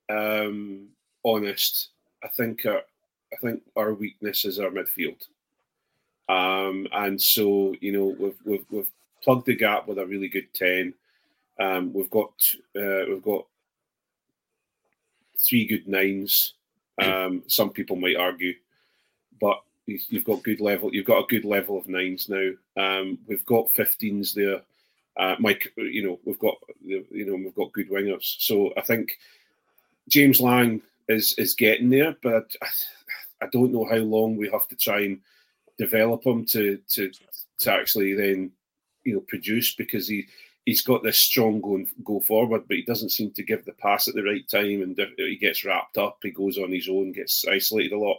[0.09, 0.87] um,
[1.23, 1.89] honest,
[2.23, 2.81] I think our,
[3.31, 5.21] I think our weakness is our midfield.
[6.27, 8.91] Um, and so, you know, we've, we've, we've
[9.23, 10.93] plugged the gap with a really good 10.
[11.59, 12.31] Um, we've got
[12.77, 13.45] uh, we've got
[15.37, 16.53] three good nines.
[17.01, 18.53] Um, some people might argue,
[19.39, 20.93] but you've got good level.
[20.93, 22.51] You've got a good level of nines now.
[22.77, 24.61] Um, we've got 15s there.
[25.17, 28.35] Uh, Mike, you know, we've got you know we've got good wingers.
[28.39, 29.17] So I think
[30.07, 32.67] James Lang is is getting there, but I,
[33.41, 35.19] I don't know how long we have to try and
[35.77, 37.11] develop him to to
[37.59, 38.51] to actually then
[39.03, 40.27] you know produce because he
[40.69, 44.07] he's got this strong go go forward, but he doesn't seem to give the pass
[44.07, 46.19] at the right time, and he gets wrapped up.
[46.21, 48.17] He goes on his own, gets isolated a lot.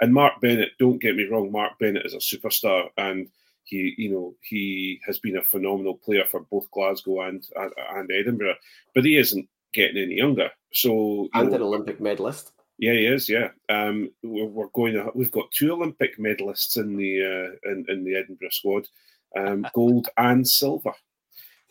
[0.00, 3.28] And Mark Bennett, don't get me wrong, Mark Bennett is a superstar, and
[3.64, 8.56] he you know he has been a phenomenal player for both Glasgow and and Edinburgh,
[8.94, 10.50] but he isn't getting any younger.
[10.72, 12.52] So and know, an Olympic medalist.
[12.78, 13.26] Yeah, he is.
[13.26, 14.92] Yeah, um, we're, we're, going.
[14.94, 18.86] To, we've got two Olympic medalists in the uh, in, in the Edinburgh squad,
[19.34, 20.92] um, gold and silver.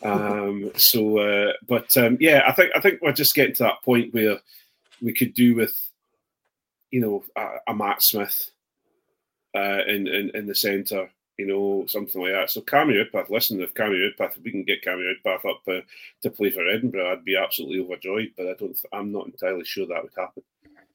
[0.04, 3.82] Um, so, uh, but um, yeah, I think I think we're just getting to that
[3.84, 4.40] point where
[5.02, 5.76] we could do with,
[6.92, 8.52] you know, a, a Matt Smith
[9.56, 12.52] uh, in, in in the centre, you know, something like that.
[12.52, 15.82] So Cammy Redpath, listen, if Cammy Redpath, if we can get Cammy Redpath up uh,
[16.24, 18.32] to play for Edinburgh, I'd be absolutely overjoyed.
[18.38, 20.44] But I don't, I'm not entirely sure that would happen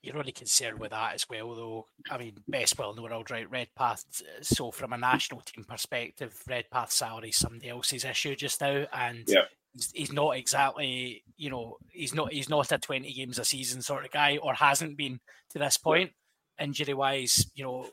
[0.03, 1.87] you're only concerned with that as well, though.
[2.11, 3.51] I mean, best well in the world, right?
[3.51, 4.23] Redpath.
[4.41, 9.25] So, from a national team perspective, Redpath salary is somebody else's issue just now, and
[9.27, 9.43] yeah.
[9.75, 13.83] he's, he's, not exactly, you know, he's not he's not a twenty games a season
[13.83, 16.13] sort of guy, or hasn't been to this point.
[16.59, 17.89] Injury wise, you know,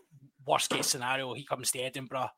[0.46, 2.30] worst case scenario, he comes to Edinburgh,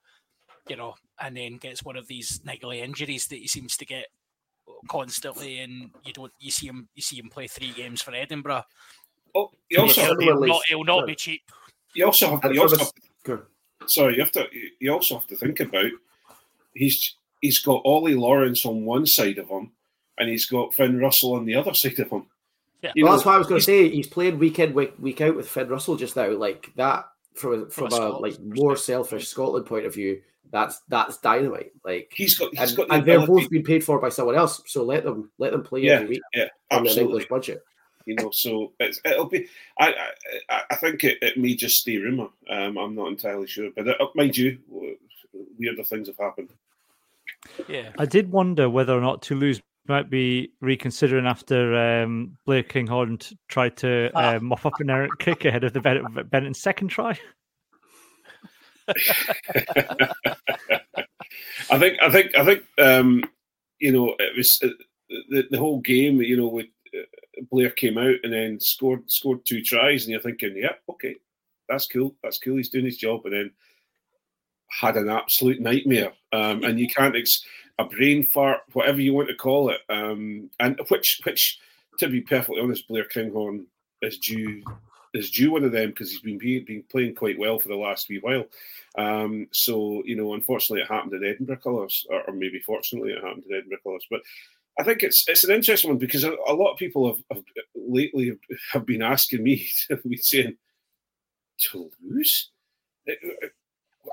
[0.68, 4.08] you know, and then gets one of these niggly injuries that he seems to get
[4.88, 8.64] constantly, and you don't you see him you see him play three games for Edinburgh
[9.36, 11.42] Oh, you also he'll, he'll not, he'll not be cheap.
[11.94, 12.94] You also have, you also have
[13.26, 13.42] to,
[13.88, 14.48] sorry, you have to
[14.80, 15.92] you also have to think about
[16.74, 19.72] he's he's got Ollie Lawrence on one side of him,
[20.18, 22.28] and he's got Finn Russell on the other side of him.
[22.82, 22.92] Yeah.
[22.96, 23.90] well, know, that's what I was going to say.
[23.90, 26.30] He's playing week in week, week out with Finn Russell just now.
[26.32, 27.06] Like that
[27.36, 30.22] from from, from a, a like more selfish Scotland point of view.
[30.52, 31.74] That's that's dynamite.
[31.84, 34.62] Like he's got, he's and, got and they're both being paid for by someone else.
[34.66, 37.64] So let them let them play yeah, every week yeah, on an English budget
[38.10, 38.32] you know.
[38.32, 39.48] So it'll be.
[39.80, 39.94] I
[40.50, 42.30] I, I think it, it may just stay rumor.
[42.50, 44.58] Um, I'm not entirely sure, but it, uh, mind you,
[45.58, 46.50] weirder things have happened.
[47.68, 53.20] Yeah, I did wonder whether or not Toulouse might be reconsidering after um, Blair Kinghorn
[53.48, 54.36] tried to Ah.
[54.36, 57.18] uh, mop up an errant kick ahead of the Benetton, Benetton's second try.
[61.72, 63.24] I think, I think, I think, um,
[63.80, 64.70] you know, it was uh,
[65.30, 66.22] the, the whole game.
[66.22, 67.02] You know, with uh,
[67.52, 71.16] Blair came out and then scored scored two tries, and you're thinking, yeah, okay,
[71.68, 72.58] that's cool, that's cool.
[72.58, 73.52] He's doing his job, and then
[74.70, 76.14] had an absolute nightmare.
[76.32, 77.44] Um, and you can't ex-
[77.80, 81.60] a brain fart, whatever you want to call it, um, and which which
[82.00, 83.66] to be perfectly honest, Blair Kinghorn
[84.02, 84.64] is due
[85.14, 87.76] is due one of them because he's been be- been playing quite well for the
[87.76, 88.46] last wee while.
[88.98, 93.24] Um, so you know, unfortunately, it happened in Edinburgh colours, or, or maybe fortunately, it
[93.24, 94.06] happened in Edinburgh colours.
[94.10, 94.22] But
[94.80, 97.44] I think it's it's an interesting one because a, a lot of people have, have
[97.76, 98.32] lately
[98.72, 100.56] have been asking me, been saying,
[101.60, 102.52] Toulouse.
[103.08, 103.48] Eh, eh, eh,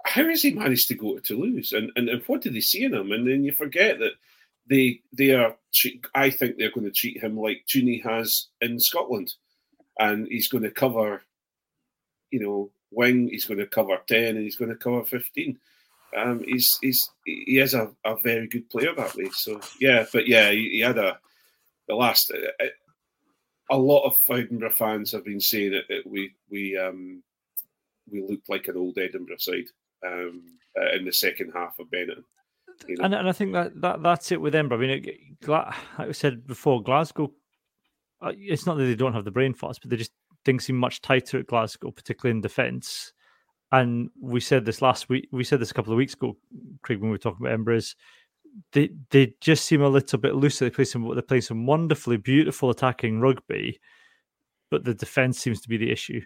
[0.04, 2.82] how has he managed to go to Toulouse, and, and and what did they see
[2.82, 3.12] in him?
[3.12, 4.14] And then you forget that
[4.68, 5.56] they they are.
[6.16, 9.34] I think they're going to treat him like Tooney has in Scotland,
[10.00, 11.22] and he's going to cover,
[12.32, 13.28] you know, wing.
[13.28, 15.60] He's going to cover ten, and he's going to cover fifteen.
[16.14, 19.30] Um, he's he's he is a, a very good player that way.
[19.32, 21.18] So yeah, but yeah, he, he had a
[21.88, 22.30] the last.
[22.30, 22.66] Uh,
[23.68, 27.22] a lot of Edinburgh fans have been saying that, that we we um,
[28.10, 29.64] we looked like an old Edinburgh side
[30.06, 30.42] um,
[30.80, 32.22] uh, in the second half of Benetton.
[32.86, 33.04] You know?
[33.04, 34.78] And, and I think that, that that's it with Edinburgh.
[34.78, 37.32] I mean, it, like I said before, Glasgow.
[38.20, 40.12] uh, It's not that they don't have the brain farts, but they just
[40.44, 43.12] things seem much tighter at Glasgow, particularly in defence.
[43.72, 45.28] And we said this last week.
[45.32, 46.36] We said this a couple of weeks ago,
[46.82, 47.74] Craig, when we were talking about.
[47.74, 47.96] Is
[48.72, 50.64] they they just seem a little bit looser.
[50.64, 53.80] They play some they play some wonderfully beautiful attacking rugby,
[54.70, 56.20] but the defence seems to be the issue.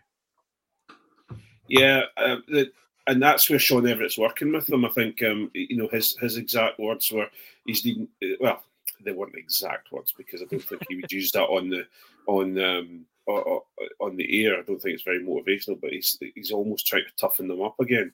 [1.69, 2.71] Yeah, uh, the,
[3.07, 4.85] and that's where Sean Everitt's working with them.
[4.85, 7.29] I think um, you know his his exact words were
[7.65, 8.09] he's needing.
[8.41, 8.63] Well,
[9.05, 11.87] they weren't exact words because I don't think he would use that on the
[12.27, 14.59] on um, on the air.
[14.59, 17.79] I don't think it's very motivational, but he's he's almost trying to toughen them up
[17.81, 18.13] again.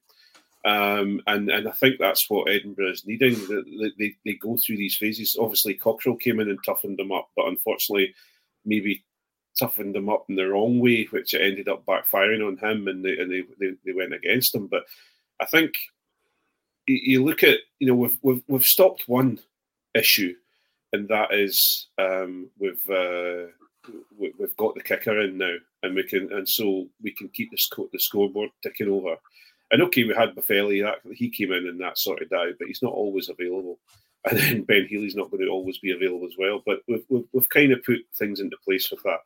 [0.64, 3.34] Um, and and I think that's what Edinburgh is needing.
[3.34, 5.36] They, they, they go through these phases.
[5.38, 8.14] Obviously, Cockerill came in and toughened them up, but unfortunately,
[8.64, 9.04] maybe
[9.58, 13.16] toughened them up in the wrong way, which ended up backfiring on him, and they
[13.16, 14.66] and they, they, they went against him.
[14.66, 14.84] But
[15.40, 15.74] I think
[16.86, 19.38] you, look at you know we've we've, we've stopped one
[19.94, 20.34] issue,
[20.92, 23.46] and that is um, we've uh,
[24.18, 27.58] we've got the kicker in now, and we can and so we can keep the
[27.58, 29.16] sco- the scoreboard ticking over.
[29.70, 32.82] And okay, we had Boffelli, that he came in and that sorted out, but he's
[32.82, 33.78] not always available.
[34.28, 36.60] And then Ben Healy's not going to always be available as well.
[36.66, 39.20] But we've, we've, we've kind of put things into place with that.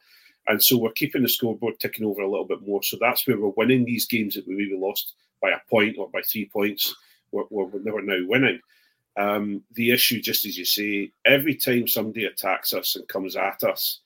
[0.46, 2.82] And so we're keeping the scoreboard ticking over a little bit more.
[2.82, 6.10] So that's where we're winning these games that we maybe lost by a point or
[6.10, 6.94] by three points.
[7.32, 8.60] We're, we're, we're now winning.
[9.16, 13.62] Um, the issue, just as you say, every time somebody attacks us and comes at
[13.64, 14.00] us,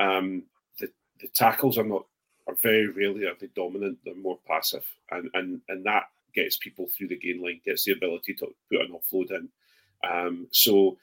[0.00, 0.42] um,
[0.78, 0.88] the,
[1.20, 2.04] the tackles are not
[2.48, 3.98] are very rarely are they dominant.
[4.04, 7.92] They're more passive, and and and that gets people through the gain line, gets the
[7.92, 9.48] ability to put an offload in.
[10.08, 10.98] Um, so,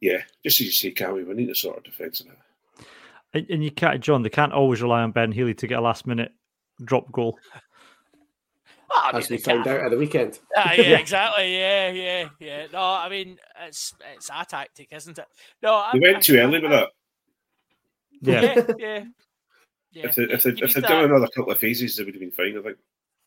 [0.00, 2.86] yeah, just as you say, Cammy, we need to sort of defence of that.
[3.34, 4.22] And, and you can't, John.
[4.22, 6.32] They can't always rely on Ben Healy to get a last minute
[6.84, 7.38] drop goal.
[8.88, 10.38] Ah, I mean, as we found out at the weekend.
[10.56, 10.98] Ah, yeah, Yeah.
[10.98, 11.58] exactly.
[11.58, 12.66] Yeah, yeah, yeah.
[12.72, 15.26] No, I mean it's it's our tactic, isn't it?
[15.60, 16.90] No, I, They went I- too early with that.
[18.22, 18.40] Yeah.
[18.42, 19.04] Yeah, yeah.
[19.92, 20.06] yeah.
[20.06, 22.20] If they, if, they, if they'd that- done another couple of phases, it would have
[22.20, 22.56] been fine.
[22.58, 22.76] I think.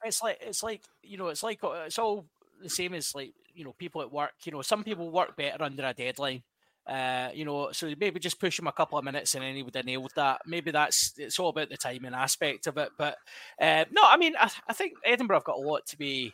[0.06, 2.26] it's like it's like you know it's like uh, it's all
[2.62, 5.64] the same as like you know people at work you know some people work better
[5.64, 6.42] under a deadline
[6.88, 9.64] uh you know so maybe just push him a couple of minutes and then he
[9.64, 13.18] would have nailed that maybe that's it's all about the timing aspect of it but
[13.62, 16.34] uh no i mean i, I think edinburgh have got a lot to be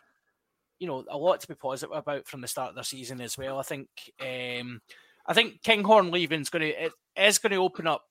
[0.80, 3.38] you know a lot to be positive about from the start of their season as
[3.38, 3.88] well i think
[4.22, 4.82] um
[5.26, 8.04] i think kinghorn leaving is going to it is going to open up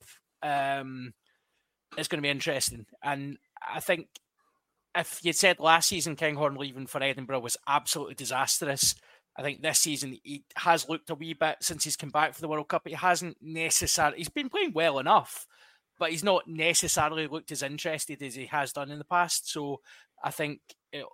[0.44, 1.12] um
[1.96, 4.08] it's going to be interesting and i think
[4.94, 8.94] if you'd said last season Kinghorn leaving for Edinburgh was absolutely disastrous,
[9.36, 12.40] I think this season he has looked a wee bit since he's come back for
[12.40, 12.82] the World Cup.
[12.86, 15.46] He hasn't necessarily he's been playing well enough,
[15.98, 19.50] but he's not necessarily looked as interested as he has done in the past.
[19.50, 19.80] So
[20.22, 20.60] I think
[20.92, 21.04] it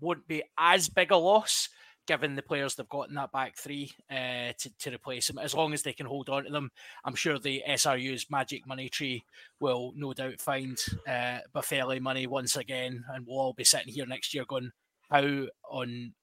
[0.00, 1.68] won't be as big a loss
[2.06, 5.38] given the players they've got in that back three uh, to, to replace them.
[5.38, 6.70] As long as they can hold on to them,
[7.04, 9.24] I'm sure the SRU's magic money tree
[9.60, 14.06] will no doubt find uh, Boffelli money once again, and we'll all be sitting here
[14.06, 14.70] next year going,
[15.10, 16.14] how on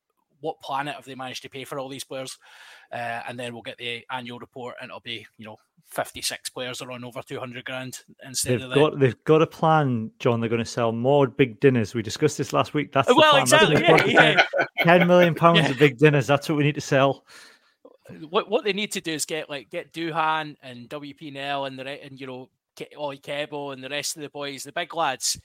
[0.44, 2.38] what planet have they managed to pay for all these players?
[2.92, 5.56] Uh, and then we'll get the annual report, and it'll be you know
[5.88, 10.12] 56 players are on over 200 grand instead They've of got they've got a plan,
[10.20, 10.40] John.
[10.40, 11.96] They're going to sell more big dinners.
[11.96, 12.92] We discussed this last week.
[12.92, 13.46] That's the well, plan.
[13.48, 14.12] That's exactly.
[14.12, 14.66] the Yeah, yeah.
[14.84, 15.70] Ten million pounds Yeah.
[15.72, 16.28] of big dinners.
[16.28, 17.26] That's what we need to sell.
[18.30, 21.80] what what they need to do is get like get Duhan and WP Nel and
[21.80, 22.50] the and you know
[22.98, 25.40] Ollie Kebble and the rest of the boys, the big lads,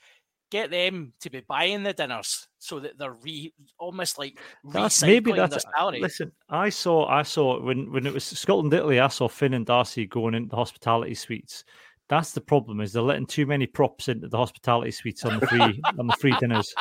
[0.50, 5.06] get them to be buying the dinners so that they're re almost like That's, recycling
[5.06, 6.00] maybe their that's salary.
[6.00, 6.32] listen.
[6.48, 9.00] I saw I saw when when it was Scotland Italy.
[9.00, 11.64] I saw Finn and Darcy going into the hospitality suites.
[12.08, 15.46] That's the problem is they're letting too many props into the hospitality suites on the
[15.46, 15.60] free
[15.98, 16.74] on the free dinners.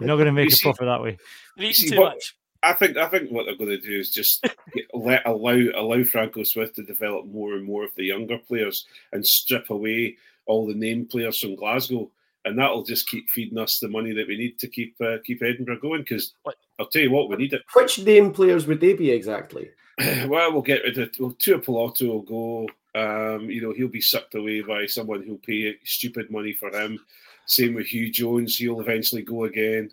[0.00, 1.18] You're not going to make You a see- profit that way.
[1.56, 2.36] They're eating See, too what- much.
[2.64, 4.42] I think I think what they're going to do is just
[4.72, 8.86] get, let allow allow Franco Smith to develop more and more of the younger players
[9.12, 10.16] and strip away
[10.46, 12.08] all the name players from Glasgow,
[12.44, 15.42] and that'll just keep feeding us the money that we need to keep uh, keep
[15.42, 16.02] Edinburgh going.
[16.02, 16.34] Because
[16.78, 17.62] I'll tell you what, we need it.
[17.74, 19.70] Which name players would they be exactly?
[20.26, 22.68] well, we'll get rid of well, Tuipulotu will go.
[22.94, 26.98] Um, you know, he'll be sucked away by someone who'll pay stupid money for him.
[27.46, 29.90] Same with Huw Jones; he'll eventually go again.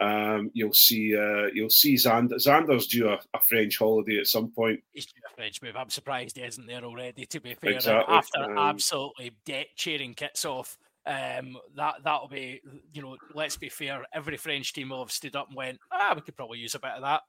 [0.00, 2.34] Um, you'll see, uh, you'll see Zander.
[2.34, 4.80] Zander's due a, a French holiday at some point.
[4.92, 5.76] He's doing a French move.
[5.76, 7.24] I'm surprised he isn't there already.
[7.26, 10.76] To be fair, Exactly, after um, absolutely debt cheering kits off,
[11.06, 12.60] um, that that'll be
[12.92, 13.16] you know.
[13.34, 14.04] Let's be fair.
[14.12, 16.78] Every French team will have stood up and went, ah, we could probably use a
[16.80, 17.22] bit of that.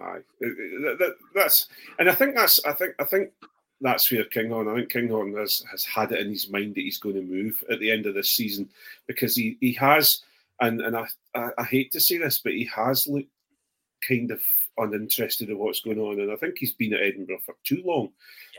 [0.00, 1.68] Aye, that- that- that's,
[1.98, 3.30] and I think that's, I think, I think
[3.80, 4.68] that's where Kinghorn.
[4.68, 7.54] I think Kinghorn has has had it in his mind that he's going to move
[7.70, 8.68] at the end of this season
[9.06, 10.22] because he he has,
[10.60, 13.30] and and I I, I hate to say this, but he has looked
[14.06, 14.40] kind of
[14.78, 18.10] uninterested in what's going on, and I think he's been at Edinburgh for too long.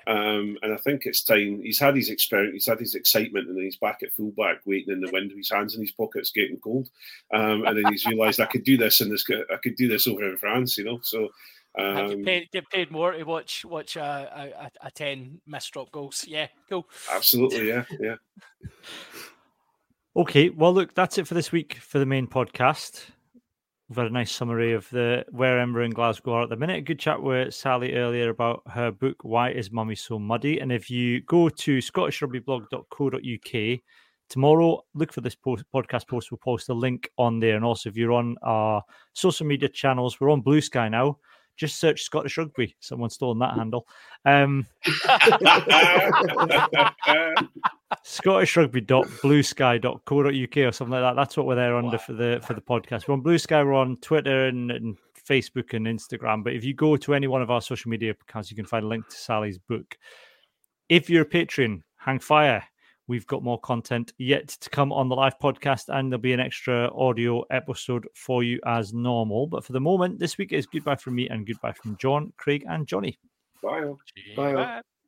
[0.07, 1.61] Um, and I think it's time.
[1.61, 4.93] He's had his experience, he's had his excitement, and then he's back at fullback, waiting
[4.93, 6.89] in the wind with his hands in his pockets, getting cold.
[7.33, 9.25] Um, and then he's realised I could do this and this.
[9.51, 10.99] I could do this over in France, you know.
[11.03, 11.29] So
[11.77, 15.41] I um, get paid, get paid more to watch watch uh, a, a, a ten
[15.45, 16.25] missed drop goals.
[16.27, 16.87] Yeah, cool.
[17.11, 18.15] absolutely, yeah, yeah.
[20.17, 23.05] Okay, well, look, that's it for this week for the main podcast.
[23.95, 26.79] A nice summary of the where Ember and Glasgow are at the minute.
[26.79, 30.59] A good chat with Sally earlier about her book, Why Is Mummy So Muddy?
[30.59, 33.79] And if you go to scottishrugbyblog.co.uk
[34.29, 36.31] tomorrow, look for this post, podcast post.
[36.31, 37.55] We'll post a link on there.
[37.55, 38.83] And also, if you're on our
[39.13, 41.19] social media channels, we're on Blue Sky now.
[41.57, 42.75] Just search Scottish Rugby.
[42.79, 43.87] Someone's stolen that handle.
[44.25, 44.67] Um,
[48.05, 51.15] scottishrugby.bluesky.co.uk or something like that.
[51.15, 53.07] That's what we're there under for the for the podcast.
[53.07, 54.97] We're on Blue Sky, we're on Twitter and, and
[55.27, 56.43] Facebook and Instagram.
[56.43, 58.85] But if you go to any one of our social media accounts, you can find
[58.85, 59.97] a link to Sally's book.
[60.89, 62.63] If you're a patron, hang fire.
[63.07, 66.41] We've got more content yet to come on the live podcast, and there'll be an
[66.41, 69.47] extra audio episode for you as normal.
[69.47, 72.65] But for the moment, this week is goodbye from me and goodbye from John, Craig,
[72.67, 73.17] and Johnny.
[73.63, 73.83] Bye.
[73.83, 73.97] all.
[74.35, 74.53] Bye.
[74.53, 74.81] Bye.